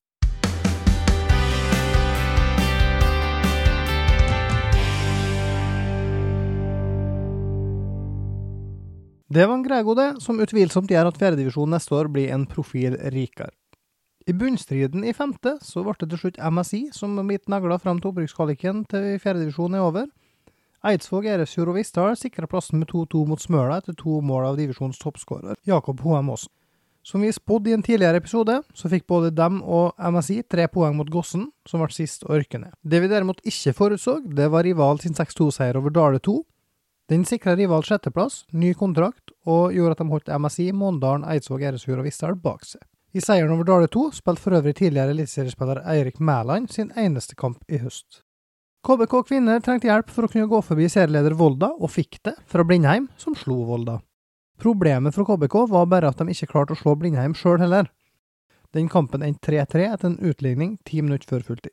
Det 9.34 9.46
var 9.48 9.56
en 9.56 9.64
Grego, 9.64 9.94
som 10.20 10.38
utvilsomt 10.44 10.92
gjør 10.92 11.08
at 11.08 11.16
fjerdedivisjon 11.18 11.72
neste 11.72 11.96
år 11.96 12.10
blir 12.12 12.30
en 12.30 12.44
profil 12.46 12.94
rikere. 13.10 13.50
I 14.28 14.32
bunnstriden 14.32 15.02
i 15.04 15.12
femte 15.16 15.56
så 15.64 15.82
ble 15.84 15.96
det 16.00 16.10
til 16.12 16.20
slutt 16.20 16.38
MSI 16.38 16.82
som 16.96 17.16
mitt 17.26 17.48
negla 17.50 17.80
fram 17.80 17.98
til 18.00 18.12
opprykkskvaliken 18.12 18.84
til 18.92 19.08
fjerdedivisjon 19.24 19.74
er 19.74 19.88
over. 19.88 20.06
Eidsvåg, 20.84 21.26
Eresfjord 21.26 21.70
og 21.72 21.78
har 21.96 22.18
sikra 22.20 22.46
plassen 22.46 22.78
med 22.82 22.90
2-2 22.90 23.22
mot 23.28 23.40
Smøla 23.40 23.78
etter 23.80 23.96
to 23.96 24.18
mål 24.20 24.50
av 24.50 24.58
divisjonens 24.58 25.00
toppskårer, 25.00 25.56
Jakob 25.64 26.02
H.M. 26.04 26.28
Aasen. 26.34 26.52
Som 27.04 27.20
vi 27.20 27.32
spådde 27.32 27.70
i 27.70 27.74
en 27.76 27.82
tidligere 27.84 28.16
episode, 28.16 28.62
så 28.72 28.88
fikk 28.88 29.06
både 29.06 29.30
dem 29.36 29.58
og 29.60 29.92
MSI 30.00 30.38
tre 30.48 30.64
poeng 30.72 30.96
mot 30.96 31.10
Gossen, 31.12 31.50
som 31.68 31.80
ble 31.80 31.92
sist 31.92 32.24
å 32.24 32.32
rykke 32.32 32.62
ned. 32.62 32.72
Det 32.80 33.00
vi 33.00 33.10
derimot 33.12 33.42
ikke 33.44 33.74
forutså, 33.76 34.18
det 34.24 34.48
var 34.52 34.64
rival 34.64 35.00
sin 35.02 35.16
6-2-seier 35.16 35.76
over 35.76 35.92
Dale 35.92 36.20
2. 36.24 36.38
Den 37.12 37.26
sikra 37.28 37.52
rival 37.60 37.84
sjetteplass, 37.84 38.46
ny 38.56 38.72
kontrakt, 38.72 39.34
og 39.44 39.76
gjorde 39.76 39.98
at 39.98 40.00
de 40.00 40.08
holdt 40.12 40.32
MSI, 40.32 40.70
Måndalen, 40.72 41.28
Eidsvåg, 41.28 41.66
Eresfjord 41.68 42.00
og 42.00 42.08
Vissdal 42.08 42.40
bak 42.40 42.64
seg. 42.64 42.80
I 43.12 43.20
seieren 43.22 43.52
over 43.52 43.68
Dale 43.68 43.92
2 43.92 44.08
spilte 44.16 44.42
for 44.42 44.56
øvrig 44.56 44.72
tidligere 44.80 45.12
eliteseriespiller 45.12 45.84
Eirik 45.84 46.16
Mæland 46.24 46.72
sin 46.72 46.88
eneste 46.96 47.36
kamp 47.36 47.60
i 47.68 47.84
høst. 47.84 48.23
KBK 48.84 49.22
kvinner 49.24 49.62
trengte 49.64 49.88
hjelp 49.88 50.10
for 50.12 50.26
å 50.26 50.28
kunne 50.28 50.48
gå 50.50 50.58
forbi 50.60 50.90
serieleder 50.92 51.32
Volda, 51.38 51.70
og 51.80 51.88
fikk 51.88 52.18
det 52.28 52.34
fra 52.50 52.66
Blindheim, 52.68 53.06
som 53.16 53.32
slo 53.32 53.62
Volda. 53.64 53.94
Problemet 54.60 55.16
for 55.16 55.24
KBK 55.24 55.56
var 55.70 55.88
bare 55.88 56.10
at 56.12 56.20
de 56.20 56.34
ikke 56.34 56.50
klarte 56.50 56.76
å 56.76 56.78
slå 56.78 56.92
Blindheim 57.00 57.32
sjøl 57.38 57.62
heller. 57.62 57.88
Den 58.76 58.90
kampen 58.92 59.24
endte 59.24 59.54
3-3 59.54 59.88
etter 59.88 60.10
en 60.10 60.20
utligning 60.20 60.76
ti 60.84 61.00
minutter 61.00 61.32
før 61.32 61.48
fulltid. 61.48 61.72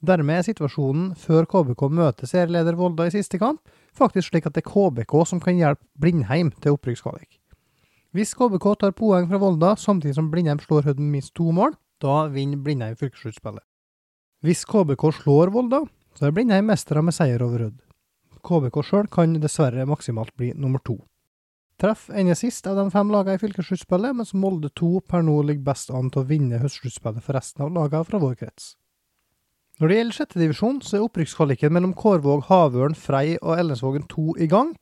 Dermed 0.00 0.40
er 0.40 0.46
situasjonen 0.48 1.12
før 1.20 1.44
KBK 1.44 1.88
møter 1.92 2.30
serieleder 2.30 2.80
Volda 2.80 3.04
i 3.04 3.12
siste 3.12 3.36
kamp, 3.42 3.60
faktisk 3.92 4.30
slik 4.30 4.48
at 4.48 4.56
det 4.56 4.64
er 4.64 4.70
KBK 4.72 5.18
som 5.28 5.44
kan 5.44 5.60
hjelpe 5.60 5.84
Blindheim 6.00 6.54
til 6.64 6.80
opprykkskvalik. 6.80 7.36
Hvis 8.16 8.32
KBK 8.38 8.72
tar 8.80 8.96
poeng 8.96 9.28
fra 9.28 9.42
Volda 9.42 9.76
samtidig 9.76 10.16
som 10.16 10.32
Blindheim 10.32 10.64
slår 10.64 10.88
Hødd 10.88 11.04
minst 11.04 11.36
to 11.36 11.52
mål, 11.52 11.76
da 12.00 12.24
vinner 12.32 12.64
Blindheim 12.64 12.96
fylkessluttspillet. 12.96 13.66
Hvis 14.40 14.62
KBK 14.64 15.02
slår 15.18 15.50
Volda, 15.52 15.82
så 16.16 16.24
er 16.24 16.32
Blindheim 16.32 16.70
mestere 16.70 17.02
med 17.04 17.12
seier 17.12 17.42
over 17.44 17.60
Rød. 17.60 17.74
KBK 18.40 18.78
sjøl 18.88 19.08
kan 19.12 19.34
dessverre 19.36 19.84
maksimalt 19.84 20.32
bli 20.40 20.54
nummer 20.56 20.80
to. 20.80 20.94
Treff 21.80 22.06
ender 22.08 22.38
sist 22.40 22.64
av 22.68 22.78
de 22.80 22.86
fem 22.92 23.12
lagene 23.12 23.36
i 23.36 23.42
fylkessluttspillet, 23.42 24.16
mens 24.16 24.32
Molde 24.32 24.70
2 24.80 25.02
per 25.12 25.26
nå 25.26 25.34
ligger 25.44 25.66
best 25.68 25.92
an 25.92 26.08
til 26.08 26.22
å 26.22 26.30
vinne 26.32 26.62
høstsluttspillet 26.62 27.26
for 27.26 27.36
resten 27.36 27.66
av 27.66 27.74
lagene 27.76 28.08
fra 28.08 28.22
vår 28.24 28.40
krets. 28.40 28.70
Når 29.76 29.92
det 29.92 30.00
gjelder 30.00 30.16
sjette 30.16 30.40
divisjon, 30.40 30.80
så 30.88 30.96
er 30.96 31.04
opprykkskvaliken 31.04 31.76
mellom 31.76 31.92
Kårvåg, 32.00 32.48
Havørn, 32.48 32.96
Frei 32.96 33.36
og 33.42 33.60
Ellensvågen 33.60 34.08
2 34.08 34.38
i 34.40 34.48
gang. 34.48 34.72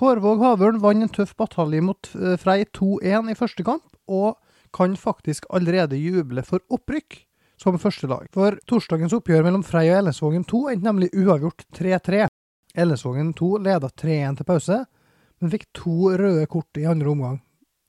Kårvåg 0.00 0.40
Havørn 0.46 0.80
vant 0.80 1.04
en 1.04 1.12
tøff 1.12 1.36
batalje 1.36 1.84
mot 1.84 2.12
eh, 2.16 2.40
Frei 2.40 2.62
2-1 2.72 3.32
i 3.32 3.36
første 3.36 3.68
kamp, 3.68 3.84
og 4.08 4.40
kan 4.72 4.96
faktisk 4.96 5.44
allerede 5.52 6.00
juble 6.00 6.40
for 6.44 6.64
opprykk 6.72 7.27
som 7.58 7.78
første 7.80 8.08
lag. 8.10 8.26
For 8.34 8.56
torsdagens 8.70 9.14
oppgjør 9.16 9.44
mellom 9.46 9.64
Frei 9.66 9.88
og 9.90 9.98
Ellesvågen 10.02 10.46
2 10.48 10.62
endte 10.72 10.88
nemlig 10.88 11.10
uavgjort 11.16 11.66
3-3. 11.76 12.26
Ellesvågen 12.78 13.32
2 13.36 13.50
leda 13.64 13.90
3-1 13.90 14.38
til 14.38 14.48
pause, 14.48 14.78
men 15.38 15.52
fikk 15.52 15.68
to 15.76 16.12
røde 16.18 16.46
kort 16.50 16.78
i 16.78 16.86
andre 16.90 17.10
omgang. 17.10 17.38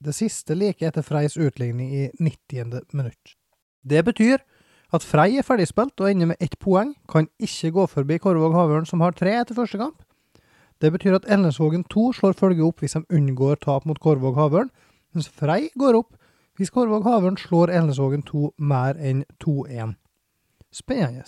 Det 0.00 0.14
siste 0.16 0.56
like 0.56 0.86
etter 0.86 1.04
Freis 1.04 1.36
utligning 1.36 1.92
i 1.92 2.06
90. 2.18 2.80
minutt. 2.96 3.36
Det 3.84 4.04
betyr 4.04 4.40
at 4.92 5.04
Frei 5.06 5.36
er 5.38 5.46
ferdigspilt 5.46 6.00
og 6.00 6.10
ender 6.10 6.32
med 6.32 6.40
ett 6.42 6.56
poeng, 6.58 6.94
kan 7.08 7.28
ikke 7.38 7.70
gå 7.76 7.86
forbi 7.86 8.18
Korvåg 8.18 8.56
Havørn 8.56 8.88
som 8.88 9.02
har 9.04 9.14
tre 9.14 9.36
etter 9.38 9.54
første 9.54 9.78
kamp. 9.78 10.00
Det 10.80 10.90
betyr 10.92 11.18
at 11.18 11.28
Elnesvågen 11.28 11.84
2 11.92 12.06
slår 12.16 12.38
følge 12.38 12.64
opp 12.64 12.80
hvis 12.80 12.96
de 12.96 13.04
unngår 13.12 13.60
tap 13.60 13.84
mot 13.86 14.00
Korvåg 14.00 14.38
Havørn, 14.40 14.70
mens 15.14 15.28
Frei 15.28 15.68
går 15.78 16.00
opp 16.00 16.16
hvis 16.58 16.72
Kårvåg 16.74 17.06
Havørn 17.06 17.38
slår 17.40 17.72
Elnesvågen 17.72 18.22
2 18.26 18.52
mer 18.58 18.98
enn 18.98 19.24
2-1. 19.44 19.94
Spennende. 20.72 21.24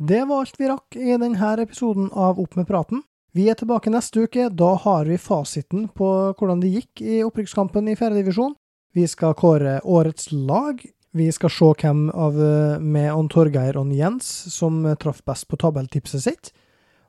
Det 0.00 0.24
var 0.24 0.42
alt 0.42 0.56
vi 0.58 0.68
rakk 0.70 0.96
i 0.96 1.16
denne 1.20 1.50
episoden 1.60 2.08
av 2.16 2.40
Opp 2.40 2.56
med 2.56 2.68
praten. 2.68 3.02
Vi 3.32 3.46
er 3.50 3.54
tilbake 3.54 3.92
neste 3.92 4.24
uke. 4.24 4.48
Da 4.48 4.72
har 4.80 5.04
vi 5.06 5.18
fasiten 5.20 5.88
på 5.94 6.08
hvordan 6.38 6.62
det 6.62 6.72
gikk 6.72 7.02
i 7.04 7.20
opprykkskampen 7.22 7.90
i 7.92 7.98
fjerdedivisjon. 7.98 8.56
Vi 8.96 9.04
skal 9.06 9.36
kåre 9.38 9.78
årets 9.84 10.32
lag. 10.32 10.80
Vi 11.12 11.28
skal 11.34 11.50
se 11.50 11.68
hvem 11.82 12.08
av 12.10 12.38
med 12.82 13.12
on 13.12 13.28
Torgeir 13.30 13.78
og 13.78 13.92
Jens 13.94 14.26
som 14.54 14.82
traff 14.98 15.22
best 15.26 15.46
på 15.50 15.58
tabelltipset 15.60 16.24
sitt. 16.26 16.50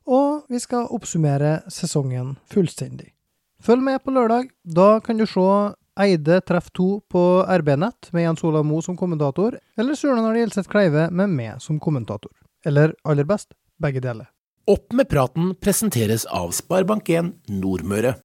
Og 0.05 0.45
vi 0.49 0.60
skal 0.62 0.89
oppsummere 0.93 1.62
sesongen 1.69 2.36
fullstendig. 2.49 3.13
Følg 3.62 3.81
med 3.86 4.01
på 4.01 4.13
lørdag. 4.13 4.49
Da 4.65 4.99
kan 4.99 5.17
du 5.17 5.25
se 5.29 5.73
Eide 5.99 6.41
treff 6.41 6.69
2 6.71 7.01
på 7.12 7.21
RB-nett 7.43 8.13
med 8.15 8.23
Jens 8.23 8.43
Olav 8.43 8.63
Moe 8.65 8.82
som 8.82 8.95
kommentator, 8.97 9.58
eller 9.77 9.95
Surnadal 9.99 10.38
Gjelseth 10.39 10.69
Kleive 10.71 11.10
med 11.12 11.34
meg 11.36 11.58
som 11.60 11.82
kommentator. 11.84 12.32
Eller 12.65 12.93
aller 13.04 13.27
best, 13.27 13.51
begge 13.82 13.99
deler. 13.99 14.30
Opp 14.71 14.93
med 14.95 15.10
praten 15.12 15.51
presenteres 15.60 16.23
av 16.32 16.54
Sparebank1 16.56 17.34
Nordmøre. 17.60 18.15